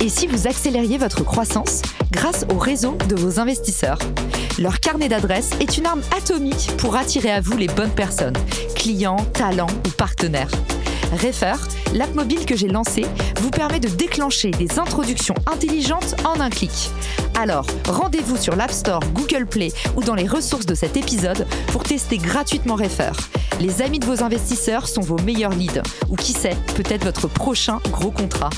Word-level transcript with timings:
Et 0.00 0.08
si 0.08 0.28
vous 0.28 0.46
accélériez 0.46 0.96
votre 0.96 1.24
croissance 1.24 1.82
grâce 2.12 2.46
au 2.54 2.58
réseau 2.58 2.96
de 3.08 3.16
vos 3.16 3.40
investisseurs 3.40 3.98
Leur 4.58 4.78
carnet 4.78 5.08
d'adresses 5.08 5.50
est 5.60 5.76
une 5.76 5.86
arme 5.86 6.02
atomique 6.16 6.70
pour 6.78 6.94
attirer 6.94 7.32
à 7.32 7.40
vous 7.40 7.56
les 7.56 7.66
bonnes 7.66 7.90
personnes, 7.90 8.36
clients, 8.76 9.24
talents 9.32 9.66
ou 9.86 9.90
partenaires. 9.90 10.50
Refer, 11.12 11.54
l'app 11.94 12.14
mobile 12.14 12.46
que 12.46 12.54
j'ai 12.54 12.68
lancée, 12.68 13.06
vous 13.40 13.50
permet 13.50 13.80
de 13.80 13.88
déclencher 13.88 14.50
des 14.50 14.78
introductions 14.78 15.34
intelligentes 15.46 16.14
en 16.24 16.38
un 16.38 16.50
clic. 16.50 16.90
Alors, 17.40 17.66
rendez-vous 17.88 18.36
sur 18.36 18.54
l'App 18.54 18.72
Store, 18.72 19.00
Google 19.14 19.46
Play 19.46 19.72
ou 19.96 20.02
dans 20.02 20.14
les 20.14 20.28
ressources 20.28 20.66
de 20.66 20.74
cet 20.74 20.96
épisode 20.96 21.46
pour 21.72 21.82
tester 21.82 22.18
gratuitement 22.18 22.76
Refer. 22.76 23.12
Les 23.58 23.82
amis 23.82 23.98
de 23.98 24.06
vos 24.06 24.22
investisseurs 24.22 24.86
sont 24.86 25.00
vos 25.00 25.18
meilleurs 25.22 25.54
leads, 25.54 25.82
ou 26.08 26.14
qui 26.14 26.32
sait, 26.32 26.56
peut-être 26.76 27.04
votre 27.04 27.26
prochain 27.26 27.80
gros 27.90 28.10
contrat. 28.10 28.50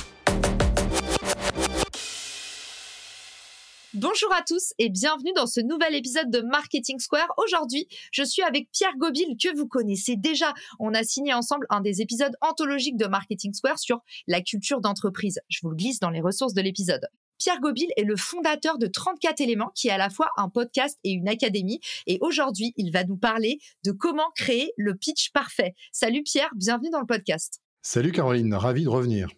Bonjour 4.01 4.33
à 4.33 4.41
tous 4.41 4.73
et 4.79 4.89
bienvenue 4.89 5.35
dans 5.37 5.47
ce 5.47 5.61
nouvel 5.61 5.95
épisode 5.95 6.31
de 6.31 6.41
Marketing 6.41 6.99
Square. 6.99 7.35
Aujourd'hui, 7.37 7.87
je 8.13 8.23
suis 8.23 8.41
avec 8.41 8.71
Pierre 8.73 8.97
Gobil 8.97 9.37
que 9.37 9.55
vous 9.55 9.69
connaissez 9.69 10.17
déjà. 10.17 10.55
On 10.79 10.95
a 10.95 11.03
signé 11.03 11.35
ensemble 11.35 11.67
un 11.69 11.83
des 11.83 12.01
épisodes 12.01 12.35
anthologiques 12.41 12.97
de 12.97 13.07
Marketing 13.07 13.53
Square 13.53 13.79
sur 13.79 14.01
la 14.27 14.41
culture 14.41 14.81
d'entreprise. 14.81 15.41
Je 15.51 15.59
vous 15.63 15.69
le 15.69 15.77
glisse 15.77 16.01
dans 16.01 16.09
les 16.09 16.23
ressources 16.23 16.55
de 16.55 16.63
l'épisode. 16.63 17.09
Pierre 17.37 17.61
Gobil 17.61 17.91
est 17.99 18.05
le 18.05 18.17
fondateur 18.17 18.79
de 18.79 18.87
34 18.87 19.43
éléments 19.43 19.71
qui 19.75 19.89
est 19.89 19.93
à 19.93 19.99
la 19.99 20.09
fois 20.09 20.31
un 20.39 20.49
podcast 20.49 20.99
et 21.05 21.11
une 21.11 21.29
académie. 21.29 21.81
Et 22.07 22.17
aujourd'hui, 22.23 22.73
il 22.79 22.93
va 22.93 23.05
nous 23.05 23.19
parler 23.19 23.59
de 23.85 23.93
comment 23.93 24.31
créer 24.35 24.73
le 24.79 24.97
pitch 24.97 25.31
parfait. 25.33 25.75
Salut 25.93 26.23
Pierre, 26.23 26.49
bienvenue 26.55 26.89
dans 26.89 27.01
le 27.01 27.07
podcast. 27.07 27.61
Salut 27.83 28.13
Caroline, 28.13 28.55
ravi 28.55 28.85
de 28.85 28.89
revenir. 28.89 29.29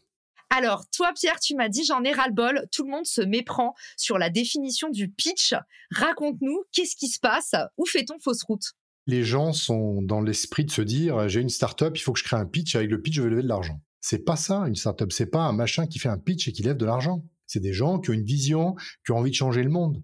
Alors, 0.55 0.85
toi, 0.91 1.13
Pierre, 1.15 1.41
tu 1.41 1.55
m'as 1.55 1.71
dit, 1.71 1.83
j'en 1.83 2.05
ai 2.05 2.13
ras-le-bol. 2.13 2.69
Tout 2.71 2.85
le 2.85 2.91
monde 2.91 3.07
se 3.07 3.23
méprend 3.23 3.75
sur 3.97 4.19
la 4.19 4.29
définition 4.29 4.91
du 4.91 5.09
pitch. 5.09 5.55
Raconte-nous, 5.93 6.65
qu'est-ce 6.73 6.95
qui 6.95 7.09
se 7.09 7.19
passe? 7.19 7.55
Où 7.79 7.87
fait-on 7.87 8.19
fausse 8.19 8.43
route? 8.43 8.75
Les 9.07 9.25
gens 9.25 9.55
sont 9.55 10.03
dans 10.03 10.21
l'esprit 10.21 10.67
de 10.67 10.71
se 10.71 10.83
dire, 10.83 11.27
j'ai 11.27 11.41
une 11.41 11.49
start-up, 11.49 11.97
il 11.97 12.01
faut 12.01 12.13
que 12.13 12.19
je 12.19 12.25
crée 12.25 12.37
un 12.37 12.45
pitch. 12.45 12.77
Avec 12.77 12.91
le 12.91 13.01
pitch, 13.01 13.15
je 13.15 13.23
vais 13.23 13.31
lever 13.31 13.43
de 13.43 13.49
l'argent. 13.49 13.81
C'est 14.03 14.27
pas 14.27 14.37
ça, 14.37 14.65
une 14.67 14.77
start-up. 14.77 15.11
C'est 15.11 15.31
pas 15.31 15.41
un 15.41 15.55
machin 15.55 15.87
qui 15.87 15.99
fait 15.99 16.11
un 16.11 16.19
pitch 16.19 16.49
et 16.49 16.53
qui 16.53 16.63
lève 16.63 16.77
de 16.77 16.85
l'argent. 16.85 17.25
C'est 17.47 17.61
des 17.61 17.73
gens 17.73 17.99
qui 17.99 18.11
ont 18.11 18.13
une 18.13 18.23
vision, 18.23 18.75
qui 19.07 19.13
ont 19.13 19.17
envie 19.17 19.31
de 19.31 19.37
changer 19.37 19.63
le 19.63 19.71
monde. 19.71 20.03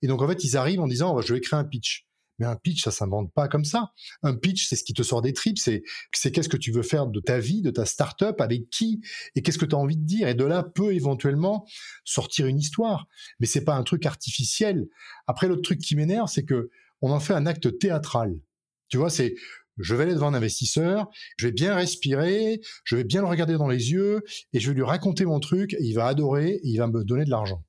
Et 0.00 0.06
donc, 0.06 0.22
en 0.22 0.26
fait, 0.26 0.42
ils 0.42 0.56
arrivent 0.56 0.80
en 0.80 0.88
disant, 0.88 1.20
je 1.20 1.34
vais 1.34 1.40
créer 1.42 1.60
un 1.60 1.64
pitch. 1.64 2.06
Mais 2.38 2.46
un 2.46 2.56
pitch, 2.56 2.82
ça 2.82 2.90
s'invente 2.90 3.32
pas 3.32 3.48
comme 3.48 3.64
ça. 3.64 3.92
Un 4.22 4.34
pitch, 4.34 4.66
c'est 4.66 4.76
ce 4.76 4.84
qui 4.84 4.94
te 4.94 5.02
sort 5.02 5.22
des 5.22 5.32
tripes, 5.32 5.58
c'est 5.58 5.82
qu'est-ce 6.12 6.48
que 6.48 6.56
tu 6.56 6.72
veux 6.72 6.82
faire 6.82 7.06
de 7.06 7.20
ta 7.20 7.38
vie, 7.38 7.62
de 7.62 7.70
ta 7.70 7.84
start-up, 7.84 8.40
avec 8.40 8.68
qui, 8.70 9.00
et 9.34 9.42
qu'est-ce 9.42 9.58
que 9.58 9.66
tu 9.66 9.74
as 9.74 9.78
envie 9.78 9.96
de 9.96 10.04
dire. 10.04 10.28
Et 10.28 10.34
de 10.34 10.44
là 10.44 10.62
peut 10.62 10.94
éventuellement 10.94 11.66
sortir 12.04 12.46
une 12.46 12.58
histoire. 12.58 13.06
Mais 13.38 13.46
c'est 13.46 13.64
pas 13.64 13.74
un 13.74 13.82
truc 13.82 14.06
artificiel. 14.06 14.88
Après, 15.26 15.48
l'autre 15.48 15.62
truc 15.62 15.80
qui 15.80 15.94
m'énerve, 15.94 16.28
c'est 16.28 16.44
que 16.44 16.70
on 17.00 17.10
en 17.10 17.20
fait 17.20 17.34
un 17.34 17.46
acte 17.46 17.78
théâtral. 17.78 18.34
Tu 18.88 18.96
vois, 18.96 19.10
c'est 19.10 19.34
je 19.78 19.94
vais 19.94 20.04
aller 20.04 20.14
devant 20.14 20.28
un 20.28 20.34
investisseur, 20.34 21.08
je 21.38 21.46
vais 21.46 21.52
bien 21.52 21.74
respirer, 21.74 22.60
je 22.84 22.96
vais 22.96 23.04
bien 23.04 23.22
le 23.22 23.26
regarder 23.26 23.54
dans 23.54 23.68
les 23.68 23.90
yeux, 23.90 24.22
et 24.52 24.60
je 24.60 24.68
vais 24.68 24.74
lui 24.74 24.82
raconter 24.82 25.24
mon 25.24 25.40
truc, 25.40 25.72
et 25.74 25.82
il 25.82 25.94
va 25.94 26.06
adorer, 26.06 26.50
et 26.50 26.60
il 26.68 26.76
va 26.76 26.86
me 26.86 27.02
donner 27.02 27.24
de 27.24 27.30
l'argent. 27.30 27.64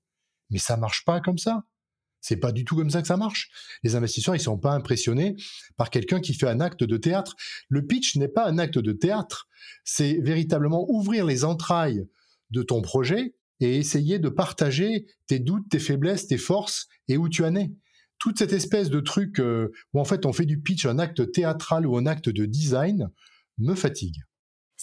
Mais 0.50 0.60
ça 0.60 0.78
marche 0.78 1.06
pas 1.06 1.22
comme 1.22 1.38
ça. 1.38 1.64
C'est 2.24 2.38
pas 2.38 2.54
du 2.54 2.64
tout 2.64 2.78
comme 2.78 2.90
ça 2.90 3.02
que 3.02 3.08
ça 3.08 3.18
marche. 3.18 3.50
Les 3.84 3.96
investisseurs, 3.96 4.34
ils 4.34 4.40
sont 4.40 4.58
pas 4.58 4.72
impressionnés 4.72 5.36
par 5.76 5.90
quelqu'un 5.90 6.22
qui 6.22 6.34
fait 6.34 6.48
un 6.48 6.62
acte 6.62 6.86
de 6.86 6.96
théâtre. 6.96 7.36
Le 7.68 7.86
pitch 7.86 8.16
n'est 8.16 8.30
pas 8.30 8.48
un 8.48 8.58
acte 8.58 8.80
de 8.80 8.94
théâtre. 8.94 9.50
C'est 9.84 10.20
véritablement 10.22 10.90
ouvrir 10.90 11.26
les 11.26 11.44
entrailles 11.44 12.08
de 12.50 12.64
ton 12.64 12.82
projet 12.82 13.36
et 13.60 13.76
essayer 13.76 14.20
de 14.20 14.30
partager 14.30 15.06
tes 15.28 15.40
doutes, 15.40 15.68
tes 15.70 15.80
faiblesses, 15.80 16.28
tes 16.28 16.38
forces 16.38 16.88
et 17.10 17.18
où 17.18 17.28
tu 17.28 17.44
en 17.44 17.56
es. 17.56 17.74
Toute 18.20 18.40
cette 18.40 18.54
espèce 18.54 18.90
de 18.90 19.02
truc 19.02 19.42
euh, 19.42 19.74
où 19.94 20.00
en 20.00 20.06
fait 20.06 20.26
on 20.26 20.32
fait 20.32 20.46
du 20.46 20.62
pitch 20.62 20.86
un 20.86 21.00
acte 21.00 21.30
théâtral 21.34 21.86
ou 21.86 21.98
un 21.98 22.06
acte 22.06 22.30
de 22.30 22.46
design 22.46 23.10
me 23.58 23.76
fatigue 23.76 24.24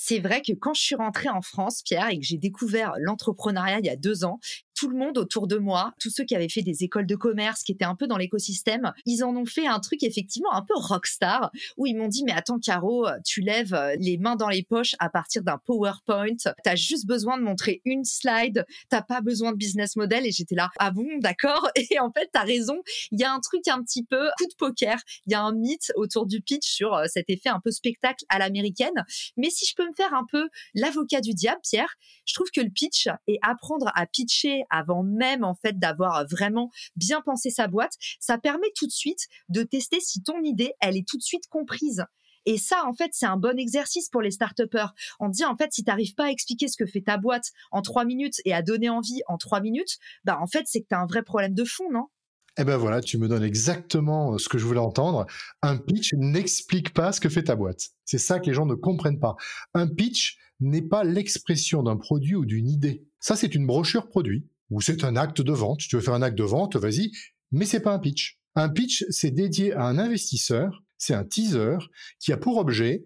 c'est 0.03 0.19
vrai 0.19 0.41
que 0.41 0.53
quand 0.55 0.73
je 0.73 0.81
suis 0.81 0.95
rentrée 0.95 1.29
en 1.29 1.43
France, 1.43 1.83
Pierre, 1.83 2.09
et 2.09 2.19
que 2.19 2.25
j'ai 2.25 2.39
découvert 2.39 2.95
l'entrepreneuriat 3.01 3.81
il 3.81 3.85
y 3.85 3.91
a 3.91 3.97
deux 3.97 4.25
ans, 4.25 4.39
tout 4.81 4.89
le 4.89 4.97
monde 4.97 5.19
autour 5.19 5.47
de 5.47 5.59
moi, 5.59 5.93
tous 6.01 6.09
ceux 6.09 6.25
qui 6.25 6.35
avaient 6.35 6.49
fait 6.49 6.63
des 6.63 6.85
écoles 6.85 7.05
de 7.05 7.15
commerce, 7.15 7.63
qui 7.63 7.73
étaient 7.73 7.85
un 7.85 7.95
peu 7.95 8.07
dans 8.07 8.17
l'écosystème, 8.17 8.95
ils 9.05 9.23
en 9.23 9.37
ont 9.37 9.45
fait 9.45 9.67
un 9.67 9.79
truc 9.79 10.03
effectivement 10.03 10.55
un 10.55 10.63
peu 10.63 10.73
rockstar, 10.75 11.51
où 11.77 11.85
ils 11.85 11.95
m'ont 11.95 12.09
dit, 12.09 12.25
mais 12.25 12.33
attends 12.33 12.59
Caro, 12.59 13.07
tu 13.23 13.43
lèves 13.43 13.75
euh, 13.75 13.95
les 13.99 14.17
mains 14.17 14.37
dans 14.37 14.49
les 14.49 14.63
poches 14.63 14.95
à 14.99 15.11
partir 15.11 15.43
d'un 15.43 15.59
PowerPoint, 15.59 16.37
t'as 16.65 16.77
juste 16.77 17.07
besoin 17.07 17.37
de 17.37 17.43
montrer 17.43 17.83
une 17.85 18.05
slide, 18.05 18.65
t'as 18.89 19.03
pas 19.03 19.21
besoin 19.21 19.53
de 19.53 19.59
business 19.59 19.97
model, 19.97 20.25
et 20.25 20.33
j'étais 20.33 20.55
là, 20.55 20.71
ah 20.79 20.91
bon, 20.91 21.07
d'accord, 21.19 21.69
et 21.75 21.99
en 21.99 22.11
fait, 22.11 22.31
t'as 22.33 22.45
raison, 22.45 22.81
il 23.11 23.21
y 23.21 23.25
a 23.25 23.35
un 23.35 23.41
truc 23.41 23.69
un 23.69 23.83
petit 23.83 24.03
peu 24.03 24.31
coup 24.39 24.47
de 24.47 24.55
poker, 24.57 24.99
il 25.27 25.33
y 25.33 25.35
a 25.35 25.43
un 25.43 25.53
mythe 25.53 25.93
autour 25.95 26.25
du 26.25 26.41
pitch 26.41 26.67
sur 26.67 26.95
euh, 26.95 27.05
cet 27.07 27.29
effet 27.29 27.51
un 27.51 27.61
peu 27.61 27.71
spectacle 27.71 28.25
à 28.31 28.39
l'américaine, 28.39 29.05
mais 29.37 29.51
si 29.51 29.67
je 29.67 29.75
peux 29.75 29.87
me 29.87 29.95
faire 29.95 30.15
un 30.15 30.25
peu 30.33 30.49
l'avocat 30.75 31.21
du 31.21 31.35
diable, 31.35 31.61
Pierre, 31.69 31.97
je 32.25 32.33
trouve 32.33 32.49
que 32.51 32.63
le 32.63 32.71
pitch 32.71 33.09
et 33.27 33.39
apprendre 33.43 33.93
à 33.95 34.07
pitcher 34.07 34.63
avant 34.71 35.03
même 35.03 35.45
en 35.45 35.55
fait 35.55 35.79
d'avoir 35.79 36.27
vraiment 36.27 36.71
bien 36.97 37.21
pensé 37.21 37.51
sa 37.51 37.69
boîte, 37.69 37.95
ça 38.19 38.39
permet 38.39 38.69
tout 38.77 38.87
de 38.87 38.93
suite 38.93 39.27
de 39.49 39.63
tester 39.63 40.01
si 40.01 40.23
ton 40.23 40.43
idée, 40.43 40.73
elle 40.81 40.97
est 40.97 41.07
tout 41.07 41.17
de 41.17 41.23
suite 41.23 41.49
comprise. 41.49 42.05
Et 42.47 42.57
ça, 42.57 42.85
en 42.87 42.93
fait, 42.93 43.11
c'est 43.13 43.27
un 43.27 43.37
bon 43.37 43.59
exercice 43.59 44.09
pour 44.09 44.23
les 44.23 44.31
start 44.31 44.63
On 45.19 45.29
dit, 45.29 45.45
en 45.45 45.57
fait, 45.57 45.73
si 45.73 45.85
tu 45.85 45.91
n'arrives 45.91 46.15
pas 46.15 46.27
à 46.27 46.31
expliquer 46.31 46.69
ce 46.69 46.77
que 46.77 46.87
fait 46.87 47.03
ta 47.03 47.19
boîte 47.19 47.51
en 47.71 47.83
trois 47.83 48.05
minutes 48.05 48.41
et 48.45 48.55
à 48.55 48.63
donner 48.63 48.89
envie 48.89 49.21
en 49.29 49.37
trois 49.37 49.61
minutes, 49.61 49.99
bah, 50.25 50.39
en 50.41 50.47
fait, 50.47 50.63
c'est 50.67 50.81
que 50.81 50.87
tu 50.89 50.95
as 50.95 51.01
un 51.01 51.07
vrai 51.07 51.23
problème 51.23 51.55
de 51.55 51.65
fond, 51.65 51.91
non? 51.93 52.07
Eh 52.59 52.65
ben 52.65 52.77
voilà, 52.77 53.01
tu 53.01 53.17
me 53.17 53.29
donnes 53.29 53.45
exactement 53.45 54.35
euh, 54.35 54.39
ce 54.39 54.49
que 54.49 54.59
je 54.59 54.67
voulais 54.67 54.81
entendre. 54.81 55.27
Un 55.63 55.79
pitch 55.79 56.15
n'explique 56.15 56.93
pas 56.93 57.13
ce 57.13 57.21
que 57.21 57.29
fait 57.29 57.45
ta 57.45 57.55
boîte. 57.55 57.91
C'est 58.05 58.19
ça 58.19 58.41
que 58.41 58.47
les 58.47 58.55
gens 58.55 58.67
ne 58.67 58.75
comprennent 58.75 59.21
pas. 59.21 59.37
Un 59.73 59.87
pitch 59.87 60.37
n'est 60.59 60.83
pas 60.83 61.05
l'expression 61.05 61.83
d'un 61.83 61.97
produit 61.97 62.35
ou 62.35 62.45
d'une 62.45 62.69
idée. 62.69 63.07
Ça, 63.21 63.37
c'est 63.37 63.55
une 63.55 63.67
brochure 63.67 64.09
produit 64.09 64.47
ou 64.71 64.81
c'est 64.81 65.05
un 65.05 65.17
acte 65.17 65.41
de 65.41 65.53
vente. 65.53 65.81
Tu 65.81 65.97
veux 65.97 66.03
faire 66.03 66.15
un 66.15 66.23
acte 66.23 66.39
de 66.39 66.45
vente, 66.45 66.77
vas-y, 66.77 67.11
mais 67.51 67.65
c'est 67.65 67.81
pas 67.81 67.93
un 67.93 67.99
pitch. 67.99 68.39
Un 68.55 68.69
pitch, 68.69 69.05
c'est 69.11 69.31
dédié 69.31 69.73
à 69.73 69.85
un 69.85 69.99
investisseur, 69.99 70.83
c'est 70.99 71.15
un 71.15 71.25
teaser 71.25 71.79
qui 72.19 72.33
a 72.33 72.37
pour 72.37 72.57
objet 72.57 73.05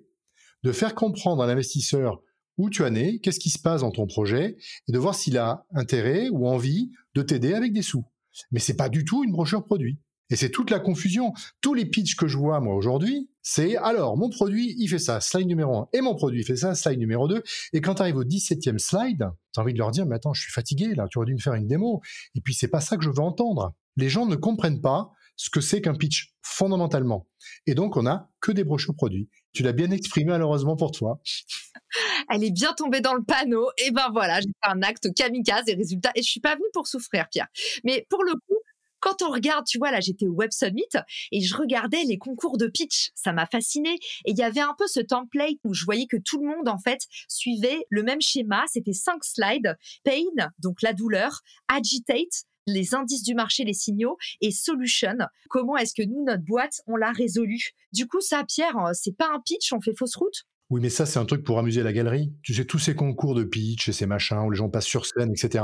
de 0.62 0.72
faire 0.72 0.94
comprendre 0.94 1.42
à 1.42 1.46
l'investisseur 1.46 2.22
où 2.56 2.70
tu 2.70 2.82
en 2.82 2.94
es, 2.94 3.18
qu'est-ce 3.18 3.40
qui 3.40 3.50
se 3.50 3.58
passe 3.58 3.80
dans 3.80 3.90
ton 3.90 4.06
projet, 4.06 4.56
et 4.88 4.92
de 4.92 4.98
voir 4.98 5.14
s'il 5.14 5.38
a 5.38 5.66
intérêt 5.74 6.28
ou 6.28 6.46
envie 6.46 6.90
de 7.14 7.22
t'aider 7.22 7.52
avec 7.52 7.72
des 7.72 7.82
sous. 7.82 8.04
Mais 8.52 8.60
c'est 8.60 8.76
pas 8.76 8.88
du 8.88 9.04
tout 9.04 9.24
une 9.24 9.32
brochure 9.32 9.64
produit. 9.64 9.98
Et 10.30 10.36
c'est 10.36 10.50
toute 10.50 10.70
la 10.70 10.80
confusion. 10.80 11.32
Tous 11.60 11.74
les 11.74 11.84
pitchs 11.84 12.16
que 12.16 12.26
je 12.26 12.38
vois, 12.38 12.60
moi, 12.60 12.74
aujourd'hui, 12.74 13.28
c'est 13.42 13.76
alors, 13.76 14.16
mon 14.16 14.30
produit, 14.30 14.74
il 14.78 14.88
fait 14.88 14.98
ça, 14.98 15.20
slide 15.20 15.46
numéro 15.46 15.76
1, 15.76 15.88
et 15.92 16.00
mon 16.00 16.14
produit, 16.14 16.40
il 16.40 16.44
fait 16.44 16.56
ça, 16.56 16.74
slide 16.74 16.98
numéro 16.98 17.28
2. 17.28 17.42
Et 17.74 17.80
quand 17.80 17.96
tu 17.96 18.02
arrives 18.02 18.16
au 18.16 18.24
17e 18.24 18.78
slide, 18.78 19.28
tu 19.52 19.60
as 19.60 19.62
envie 19.62 19.74
de 19.74 19.78
leur 19.78 19.90
dire, 19.90 20.06
mais 20.06 20.16
attends, 20.16 20.32
je 20.32 20.42
suis 20.42 20.52
fatigué, 20.52 20.94
là, 20.94 21.06
tu 21.10 21.18
aurais 21.18 21.26
dû 21.26 21.34
me 21.34 21.40
faire 21.40 21.54
une 21.54 21.66
démo. 21.66 22.00
Et 22.34 22.40
puis, 22.40 22.54
c'est 22.54 22.68
pas 22.68 22.80
ça 22.80 22.96
que 22.96 23.04
je 23.04 23.10
veux 23.10 23.20
entendre. 23.20 23.74
Les 23.96 24.08
gens 24.08 24.26
ne 24.26 24.34
comprennent 24.34 24.80
pas 24.80 25.10
ce 25.36 25.50
que 25.50 25.60
c'est 25.60 25.80
qu'un 25.80 25.94
pitch, 25.94 26.34
fondamentalement. 26.42 27.28
Et 27.66 27.74
donc, 27.74 27.96
on 27.96 28.06
a 28.06 28.30
que 28.40 28.52
des 28.52 28.64
brochures 28.64 28.94
produits. 28.94 29.28
Tu 29.52 29.62
l'as 29.62 29.72
bien 29.72 29.90
exprimé, 29.90 30.30
malheureusement, 30.30 30.76
pour 30.76 30.90
toi. 30.92 31.20
Elle 32.30 32.44
est 32.44 32.50
bien 32.50 32.72
tombée 32.72 33.00
dans 33.00 33.14
le 33.14 33.22
panneau. 33.22 33.68
Et 33.84 33.90
ben 33.90 34.08
voilà, 34.12 34.40
j'ai 34.40 34.48
fait 34.48 34.70
un 34.70 34.82
acte 34.82 35.12
kamikaze 35.14 35.64
et 35.68 35.74
résultat. 35.74 36.12
Et 36.14 36.22
je 36.22 36.28
suis 36.28 36.40
pas 36.40 36.54
venue 36.54 36.66
pour 36.72 36.86
souffrir, 36.86 37.28
Pierre. 37.30 37.48
Mais 37.84 38.06
pour 38.08 38.24
le 38.24 38.32
coup, 38.32 38.58
quand 39.04 39.20
on 39.20 39.30
regarde, 39.30 39.66
tu 39.66 39.76
vois, 39.76 39.90
là, 39.90 40.00
j'étais 40.00 40.26
au 40.26 40.32
Web 40.32 40.50
Summit 40.50 40.88
et 41.30 41.42
je 41.42 41.54
regardais 41.54 42.02
les 42.04 42.16
concours 42.16 42.56
de 42.56 42.68
pitch. 42.68 43.10
Ça 43.14 43.34
m'a 43.34 43.44
fasciné. 43.44 43.98
Et 44.24 44.30
il 44.30 44.38
y 44.38 44.42
avait 44.42 44.60
un 44.60 44.74
peu 44.78 44.86
ce 44.86 45.00
template 45.00 45.58
où 45.62 45.74
je 45.74 45.84
voyais 45.84 46.06
que 46.06 46.16
tout 46.16 46.40
le 46.40 46.46
monde, 46.46 46.68
en 46.68 46.78
fait, 46.78 47.00
suivait 47.28 47.84
le 47.90 48.02
même 48.02 48.22
schéma. 48.22 48.64
C'était 48.66 48.94
cinq 48.94 49.22
slides. 49.22 49.76
Pain, 50.04 50.48
donc 50.58 50.80
la 50.80 50.94
douleur. 50.94 51.42
Agitate, 51.68 52.46
les 52.66 52.94
indices 52.94 53.22
du 53.22 53.34
marché, 53.34 53.64
les 53.64 53.74
signaux, 53.74 54.16
et 54.40 54.50
solution. 54.50 55.18
Comment 55.50 55.76
est-ce 55.76 55.92
que 55.92 56.02
nous, 56.02 56.24
notre 56.24 56.44
boîte, 56.44 56.80
on 56.86 56.96
l'a 56.96 57.12
résolu 57.12 57.72
Du 57.92 58.06
coup, 58.06 58.22
ça, 58.22 58.42
Pierre, 58.44 58.78
euh, 58.78 58.92
c'est 58.94 59.14
pas 59.14 59.28
un 59.34 59.40
pitch, 59.40 59.70
on 59.74 59.82
fait 59.82 59.94
fausse 59.94 60.16
route? 60.16 60.46
Oui, 60.70 60.80
mais 60.80 60.88
ça, 60.88 61.04
c'est 61.04 61.18
un 61.18 61.26
truc 61.26 61.44
pour 61.44 61.58
amuser 61.58 61.82
la 61.82 61.92
galerie. 61.92 62.32
Tu 62.42 62.54
sais, 62.54 62.64
tous 62.64 62.78
ces 62.78 62.94
concours 62.94 63.34
de 63.34 63.44
pitch 63.44 63.86
et 63.90 63.92
ces 63.92 64.06
machins 64.06 64.38
où 64.38 64.50
les 64.50 64.56
gens 64.56 64.70
passent 64.70 64.86
sur 64.86 65.04
scène, 65.04 65.30
etc. 65.30 65.62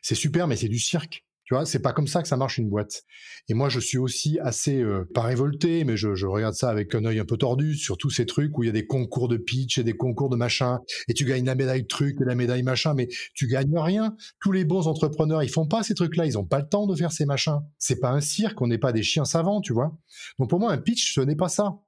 C'est 0.00 0.14
super, 0.14 0.46
mais 0.46 0.56
c'est 0.56 0.68
du 0.68 0.78
cirque 0.78 1.22
Tu 1.48 1.54
vois, 1.54 1.64
c'est 1.64 1.78
pas 1.78 1.94
comme 1.94 2.06
ça 2.06 2.20
que 2.20 2.28
ça 2.28 2.36
marche 2.36 2.58
une 2.58 2.68
boîte. 2.68 3.04
Et 3.48 3.54
moi, 3.54 3.70
je 3.70 3.80
suis 3.80 3.96
aussi 3.96 4.38
assez, 4.38 4.82
euh, 4.82 5.08
pas 5.14 5.22
révolté, 5.22 5.82
mais 5.84 5.96
je, 5.96 6.26
regarde 6.26 6.52
ça 6.52 6.68
avec 6.68 6.94
un 6.94 7.06
œil 7.06 7.20
un 7.20 7.24
peu 7.24 7.38
tordu 7.38 7.74
sur 7.74 7.96
tous 7.96 8.10
ces 8.10 8.26
trucs 8.26 8.58
où 8.58 8.64
il 8.64 8.66
y 8.66 8.68
a 8.68 8.72
des 8.72 8.86
concours 8.86 9.28
de 9.28 9.38
pitch 9.38 9.78
et 9.78 9.82
des 9.82 9.96
concours 9.96 10.28
de 10.28 10.36
machin, 10.36 10.80
et 11.08 11.14
tu 11.14 11.24
gagnes 11.24 11.46
la 11.46 11.54
médaille 11.54 11.86
truc 11.86 12.20
et 12.20 12.24
la 12.26 12.34
médaille 12.34 12.62
machin, 12.62 12.92
mais 12.92 13.08
tu 13.32 13.46
gagnes 13.46 13.78
rien. 13.78 14.14
Tous 14.40 14.52
les 14.52 14.66
bons 14.66 14.88
entrepreneurs, 14.88 15.42
ils 15.42 15.48
font 15.48 15.66
pas 15.66 15.82
ces 15.82 15.94
trucs-là, 15.94 16.26
ils 16.26 16.36
ont 16.36 16.44
pas 16.44 16.58
le 16.58 16.68
temps 16.68 16.86
de 16.86 16.94
faire 16.94 17.12
ces 17.12 17.24
machins. 17.24 17.60
C'est 17.78 17.98
pas 17.98 18.10
un 18.10 18.20
cirque, 18.20 18.60
on 18.60 18.66
n'est 18.66 18.76
pas 18.76 18.92
des 18.92 19.02
chiens 19.02 19.24
savants, 19.24 19.62
tu 19.62 19.72
vois. 19.72 19.96
Donc 20.38 20.50
pour 20.50 20.60
moi, 20.60 20.70
un 20.70 20.76
pitch, 20.76 21.14
ce 21.14 21.22
n'est 21.22 21.34
pas 21.34 21.48
ça. 21.48 21.78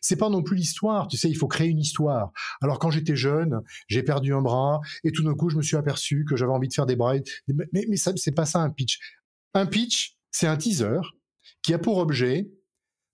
C'est 0.00 0.16
pas 0.16 0.28
non 0.28 0.42
plus 0.42 0.56
l'histoire, 0.56 1.08
tu 1.08 1.16
sais, 1.16 1.28
il 1.28 1.34
faut 1.34 1.48
créer 1.48 1.68
une 1.68 1.78
histoire. 1.78 2.32
Alors 2.62 2.78
quand 2.78 2.90
j'étais 2.90 3.16
jeune, 3.16 3.60
j'ai 3.88 4.02
perdu 4.02 4.34
un 4.34 4.42
bras 4.42 4.80
et 5.04 5.12
tout 5.12 5.22
d'un 5.22 5.34
coup, 5.34 5.48
je 5.48 5.56
me 5.56 5.62
suis 5.62 5.76
aperçu 5.76 6.24
que 6.28 6.36
j'avais 6.36 6.52
envie 6.52 6.68
de 6.68 6.74
faire 6.74 6.86
des 6.86 6.96
bras. 6.96 7.14
Mais, 7.48 7.86
mais, 7.88 7.96
ça, 7.96 8.12
c'est 8.16 8.32
pas 8.32 8.46
ça 8.46 8.60
un 8.60 8.70
pitch. 8.70 8.98
Un 9.54 9.66
pitch, 9.66 10.16
c'est 10.30 10.46
un 10.46 10.56
teaser 10.56 11.00
qui 11.62 11.74
a 11.74 11.78
pour 11.78 11.98
objet 11.98 12.50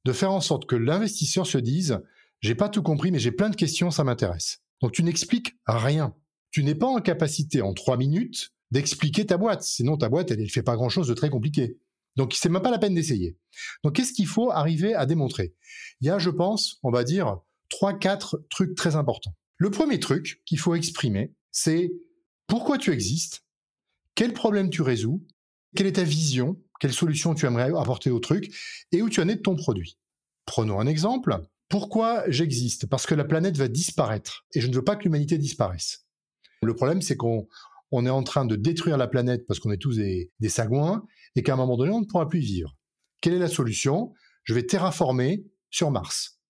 de 0.04 0.12
faire 0.12 0.32
en 0.32 0.40
sorte 0.40 0.66
que 0.66 0.76
l'investisseur 0.76 1.46
se 1.46 1.58
dise 1.58 2.00
j'ai 2.40 2.56
pas 2.56 2.68
tout 2.68 2.82
compris, 2.82 3.12
mais 3.12 3.20
j'ai 3.20 3.30
plein 3.30 3.50
de 3.50 3.56
questions, 3.56 3.90
ça 3.90 4.02
m'intéresse. 4.02 4.62
Donc 4.80 4.92
tu 4.92 5.04
n'expliques 5.04 5.56
rien. 5.66 6.14
Tu 6.50 6.64
n'es 6.64 6.74
pas 6.74 6.88
en 6.88 7.00
capacité 7.00 7.62
en 7.62 7.72
trois 7.72 7.96
minutes 7.96 8.52
d'expliquer 8.72 9.26
ta 9.26 9.36
boîte. 9.36 9.62
Sinon 9.62 9.96
ta 9.96 10.08
boîte, 10.08 10.32
elle 10.32 10.42
ne 10.42 10.46
fait 10.46 10.62
pas 10.62 10.74
grand 10.74 10.88
chose 10.88 11.06
de 11.06 11.14
très 11.14 11.30
compliqué. 11.30 11.78
Donc, 12.16 12.34
c'est 12.34 12.48
même 12.48 12.62
pas 12.62 12.70
la 12.70 12.78
peine 12.78 12.94
d'essayer. 12.94 13.36
Donc, 13.84 13.96
qu'est-ce 13.96 14.12
qu'il 14.12 14.26
faut 14.26 14.50
arriver 14.50 14.94
à 14.94 15.06
démontrer? 15.06 15.54
Il 16.00 16.06
y 16.06 16.10
a, 16.10 16.18
je 16.18 16.30
pense, 16.30 16.78
on 16.82 16.90
va 16.90 17.04
dire, 17.04 17.38
trois, 17.68 17.98
quatre 17.98 18.44
trucs 18.50 18.74
très 18.74 18.96
importants. 18.96 19.34
Le 19.56 19.70
premier 19.70 19.98
truc 19.98 20.42
qu'il 20.44 20.58
faut 20.58 20.74
exprimer, 20.74 21.32
c'est 21.50 21.92
pourquoi 22.46 22.78
tu 22.78 22.92
existes, 22.92 23.44
quel 24.14 24.32
problème 24.32 24.68
tu 24.70 24.82
résous, 24.82 25.24
quelle 25.74 25.86
est 25.86 25.92
ta 25.92 26.04
vision, 26.04 26.60
quelle 26.80 26.92
solution 26.92 27.34
tu 27.34 27.46
aimerais 27.46 27.70
apporter 27.78 28.10
au 28.10 28.18
truc, 28.18 28.54
et 28.92 29.02
où 29.02 29.08
tu 29.08 29.20
en 29.20 29.28
es 29.28 29.36
de 29.36 29.40
ton 29.40 29.56
produit. 29.56 29.98
Prenons 30.44 30.80
un 30.80 30.86
exemple. 30.86 31.38
Pourquoi 31.68 32.28
j'existe? 32.28 32.86
Parce 32.86 33.06
que 33.06 33.14
la 33.14 33.24
planète 33.24 33.56
va 33.56 33.68
disparaître, 33.68 34.44
et 34.54 34.60
je 34.60 34.66
ne 34.66 34.74
veux 34.74 34.84
pas 34.84 34.96
que 34.96 35.04
l'humanité 35.04 35.38
disparaisse. 35.38 36.04
Le 36.62 36.74
problème, 36.74 37.00
c'est 37.00 37.16
qu'on 37.16 37.48
on 37.92 38.06
est 38.06 38.10
en 38.10 38.22
train 38.22 38.46
de 38.46 38.56
détruire 38.56 38.96
la 38.96 39.06
planète 39.06 39.46
parce 39.46 39.60
qu'on 39.60 39.70
est 39.70 39.76
tous 39.76 39.96
des, 39.96 40.30
sagouins 40.48 41.04
et 41.36 41.42
qu'à 41.42 41.52
un 41.52 41.56
moment 41.56 41.76
donné, 41.76 41.92
on 41.92 42.00
ne 42.00 42.06
pourra 42.06 42.28
plus 42.28 42.40
vivre. 42.40 42.76
Quelle 43.20 43.34
est 43.34 43.38
la 43.38 43.48
solution? 43.48 44.12
Je 44.44 44.54
vais 44.54 44.64
terraformer 44.64 45.44
sur 45.70 45.90
Mars. 45.90 46.40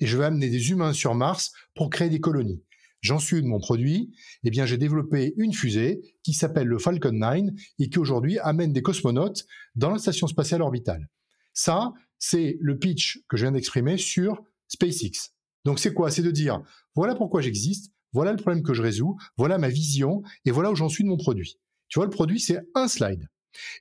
Et 0.00 0.06
je 0.06 0.16
vais 0.16 0.24
amener 0.24 0.48
des 0.48 0.70
humains 0.70 0.92
sur 0.92 1.14
Mars 1.14 1.52
pour 1.74 1.90
créer 1.90 2.08
des 2.08 2.20
colonies. 2.20 2.62
J'en 3.02 3.18
suis 3.18 3.42
de 3.42 3.46
mon 3.46 3.60
produit. 3.60 4.10
Eh 4.42 4.50
bien, 4.50 4.66
j'ai 4.66 4.78
développé 4.78 5.34
une 5.36 5.52
fusée 5.52 6.00
qui 6.22 6.32
s'appelle 6.32 6.66
le 6.66 6.78
Falcon 6.78 7.12
9 7.12 7.50
et 7.78 7.88
qui 7.88 7.98
aujourd'hui 7.98 8.38
amène 8.40 8.72
des 8.72 8.82
cosmonautes 8.82 9.44
dans 9.74 9.90
la 9.90 9.98
station 9.98 10.26
spatiale 10.26 10.62
orbitale. 10.62 11.08
Ça, 11.52 11.92
c'est 12.18 12.56
le 12.60 12.78
pitch 12.78 13.20
que 13.28 13.36
je 13.36 13.44
viens 13.44 13.52
d'exprimer 13.52 13.98
sur 13.98 14.42
SpaceX. 14.68 15.30
Donc, 15.64 15.78
c'est 15.78 15.94
quoi? 15.94 16.10
C'est 16.10 16.22
de 16.22 16.30
dire, 16.30 16.62
voilà 16.94 17.14
pourquoi 17.14 17.42
j'existe, 17.42 17.92
voilà 18.16 18.32
le 18.32 18.38
problème 18.38 18.62
que 18.62 18.72
je 18.72 18.80
résous, 18.80 19.18
voilà 19.36 19.58
ma 19.58 19.68
vision, 19.68 20.22
et 20.46 20.50
voilà 20.50 20.70
où 20.70 20.74
j'en 20.74 20.88
suis 20.88 21.04
de 21.04 21.08
mon 21.10 21.18
produit. 21.18 21.58
Tu 21.88 21.98
vois, 21.98 22.06
le 22.06 22.10
produit, 22.10 22.40
c'est 22.40 22.60
un 22.74 22.88
slide. 22.88 23.28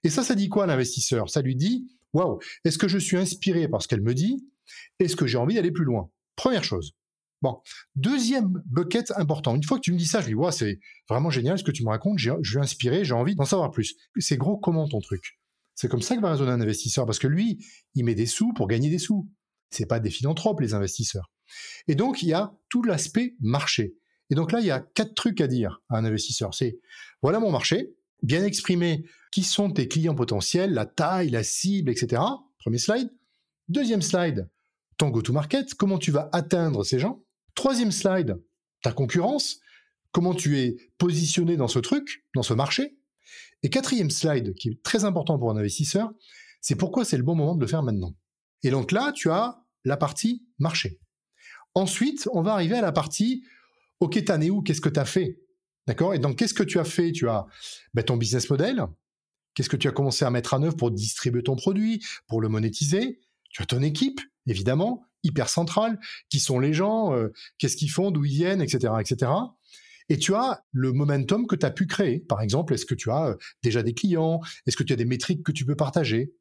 Et 0.03 0.09
ça, 0.09 0.23
ça 0.23 0.35
dit 0.35 0.49
quoi 0.49 0.65
à 0.65 0.67
l'investisseur? 0.67 1.29
Ça 1.29 1.41
lui 1.41 1.55
dit, 1.55 1.87
waouh, 2.11 2.39
est-ce 2.65 2.77
que 2.77 2.89
je 2.89 2.97
suis 2.97 3.15
inspiré 3.15 3.69
par 3.69 3.81
ce 3.81 3.87
qu'elle 3.87 4.01
me 4.01 4.13
dit? 4.13 4.45
Est-ce 4.99 5.15
que 5.15 5.25
j'ai 5.25 5.37
envie 5.37 5.55
d'aller 5.55 5.71
plus 5.71 5.85
loin? 5.85 6.11
Première 6.35 6.65
chose. 6.65 6.97
Bon, 7.41 7.61
deuxième 7.95 8.61
bucket 8.65 9.11
important. 9.11 9.55
Une 9.55 9.63
fois 9.63 9.77
que 9.77 9.83
tu 9.83 9.93
me 9.93 9.97
dis 9.97 10.05
ça, 10.05 10.19
je 10.19 10.27
dis, 10.27 10.33
waouh, 10.33 10.51
c'est 10.51 10.79
vraiment 11.07 11.29
génial 11.29 11.57
ce 11.57 11.63
que 11.63 11.71
tu 11.71 11.85
me 11.85 11.89
racontes, 11.89 12.19
je 12.19 12.33
suis 12.43 12.59
inspiré, 12.59 13.05
j'ai 13.05 13.13
envie 13.13 13.35
d'en 13.35 13.45
savoir 13.45 13.71
plus. 13.71 13.95
C'est 14.17 14.35
gros 14.35 14.57
comment 14.57 14.85
ton 14.89 14.99
truc? 14.99 15.39
C'est 15.75 15.88
comme 15.88 16.01
ça 16.01 16.17
que 16.17 16.21
va 16.21 16.31
raisonner 16.31 16.51
un 16.51 16.59
investisseur, 16.59 17.05
parce 17.05 17.19
que 17.19 17.27
lui, 17.27 17.65
il 17.93 18.03
met 18.03 18.15
des 18.15 18.25
sous 18.25 18.51
pour 18.51 18.67
gagner 18.67 18.89
des 18.89 18.99
sous. 18.99 19.29
C'est 19.69 19.85
pas 19.85 20.01
des 20.01 20.09
philanthropes, 20.09 20.59
les 20.59 20.73
investisseurs. 20.73 21.31
Et 21.88 21.95
donc, 21.95 22.21
il 22.21 22.27
y 22.27 22.33
a 22.33 22.53
tout 22.67 22.83
l'aspect 22.83 23.35
marché. 23.39 23.95
Et 24.30 24.36
donc 24.36 24.51
là, 24.51 24.60
il 24.60 24.66
y 24.66 24.72
a 24.72 24.80
quatre 24.80 25.13
trucs 25.13 25.42
à 25.42 25.48
dire 25.48 25.81
à 25.89 25.98
un 25.98 26.06
investisseur. 26.06 26.54
C'est 26.54 26.80
voilà 27.22 27.39
mon 27.39 27.51
marché, 27.51 27.94
bien 28.24 28.44
exprimer 28.44 29.06
qui 29.31 29.44
sont 29.44 29.72
tes 29.72 29.88
clients 29.88 30.16
potentiels, 30.16 30.74
la 30.74 30.86
taille, 30.86 31.30
la 31.30 31.44
cible, 31.44 31.92
etc. 31.92 32.22
Premier 32.60 32.77
slide. 32.77 33.12
Deuxième 33.68 34.01
slide, 34.01 34.50
ton 34.98 35.10
go-to-market, 35.10 35.74
comment 35.75 35.98
tu 35.98 36.12
vas 36.12 36.30
atteindre 36.31 36.83
ces 36.83 37.00
gens? 37.00 37.24
Troisième 37.54 37.92
slide, 37.92 38.42
ta 38.81 38.92
concurrence, 38.92 39.60
comment 40.12 40.33
tu 40.33 40.60
es 40.60 40.77
positionné 40.98 41.57
dans 41.57 41.68
ce 41.68 41.80
truc, 41.80 42.25
dans 42.36 42.44
ce 42.44 42.54
marché? 42.54 42.98
Et 43.63 43.69
quatrième 43.69 44.12
slide, 44.12 44.54
qui 44.54 44.69
est 44.69 44.83
très 44.83 45.06
important 45.06 45.39
pour 45.39 45.50
un 45.51 45.57
investisseur, 45.57 46.12
c'est 46.62 46.75
pourquoi 46.75 47.06
c'est 47.06 47.18
le 47.18 47.24
bon 47.24 47.36
moment 47.36 47.56
de 47.56 47.62
le 47.62 47.68
faire 47.68 47.83
maintenant. 47.83 48.13
Et 48.63 48.69
donc 48.69 48.92
là, 48.92 49.12
tu 49.12 49.30
as 49.30 49.63
la 49.83 49.98
partie 49.98 50.44
marché. 50.60 51.00
Ensuite, 51.74 52.30
on 52.31 52.42
va 52.42 52.54
arriver 52.54 52.75
à 52.75 52.81
la 52.81 52.92
partie 52.92 53.44
OK, 54.00 54.24
t'en 54.25 54.42
es 54.42 54.50
où? 54.50 54.62
Qu'est-ce 54.62 54.81
que 54.81 54.89
tu 54.89 55.00
as 55.00 55.06
fait? 55.06 55.39
D'accord? 55.88 56.13
Et 56.13 56.19
donc, 56.19 56.38
qu'est-ce 56.38 56.53
que 56.53 56.63
tu 56.63 56.80
as 56.80 56.83
fait? 56.83 57.12
Tu 57.12 57.30
as 57.30 57.45
ben, 57.94 58.03
ton 58.03 58.18
business 58.18 58.50
model. 58.50 58.86
Qu'est-ce 59.53 59.69
que 59.69 59.77
tu 59.77 59.88
as 59.88 59.92
commencé 59.92 60.25
à 60.25 60.31
mettre 60.31 60.53
en 60.53 60.63
œuvre 60.63 60.75
pour 60.75 60.92
distribuer 60.92 61.44
ton 61.44 61.56
produit, 61.56 62.03
pour 62.27 62.42
le 62.42 62.50
monétiser? 62.50 63.19
Tu 63.51 63.62
as 63.62 63.65
ton 63.65 63.81
équipe, 63.81 64.19
évidemment, 64.47 65.06
hyper 65.24 65.47
centrale. 65.47 66.00
Qui 66.30 66.39
sont 66.39 66.59
les 66.59 66.74
gens? 66.74 67.13
Euh, 67.13 67.30
Qu'est-ce 67.57 67.77
qu'ils 67.77 67.92
font? 67.92 68.12
D'où 68.12 68.25
ils 68.25 68.33
viennent? 68.33 68.62
Etc. 68.62 68.92
etc. 69.00 69.31
Et 70.09 70.18
tu 70.19 70.36
as 70.36 70.63
le 70.71 70.91
momentum 70.91 71.48
que 71.48 71.56
tu 71.56 71.65
as 71.65 71.71
pu 71.71 71.88
créer. 71.88 72.19
Par 72.19 72.41
exemple, 72.41 72.74
est-ce 72.74 72.86
que 72.86 72.95
tu 72.95 73.09
as 73.09 73.30
euh, 73.30 73.36
déjà 73.63 73.81
des 73.81 73.94
clients? 73.94 74.41
Est-ce 74.68 74.77
que 74.77 74.83
tu 74.83 74.94
as 74.94 74.98
des 74.98 75.06
métriques 75.06 75.44
que 75.44 75.51
tu 75.51 75.65
peux 75.65 75.75
partager? 75.75 76.33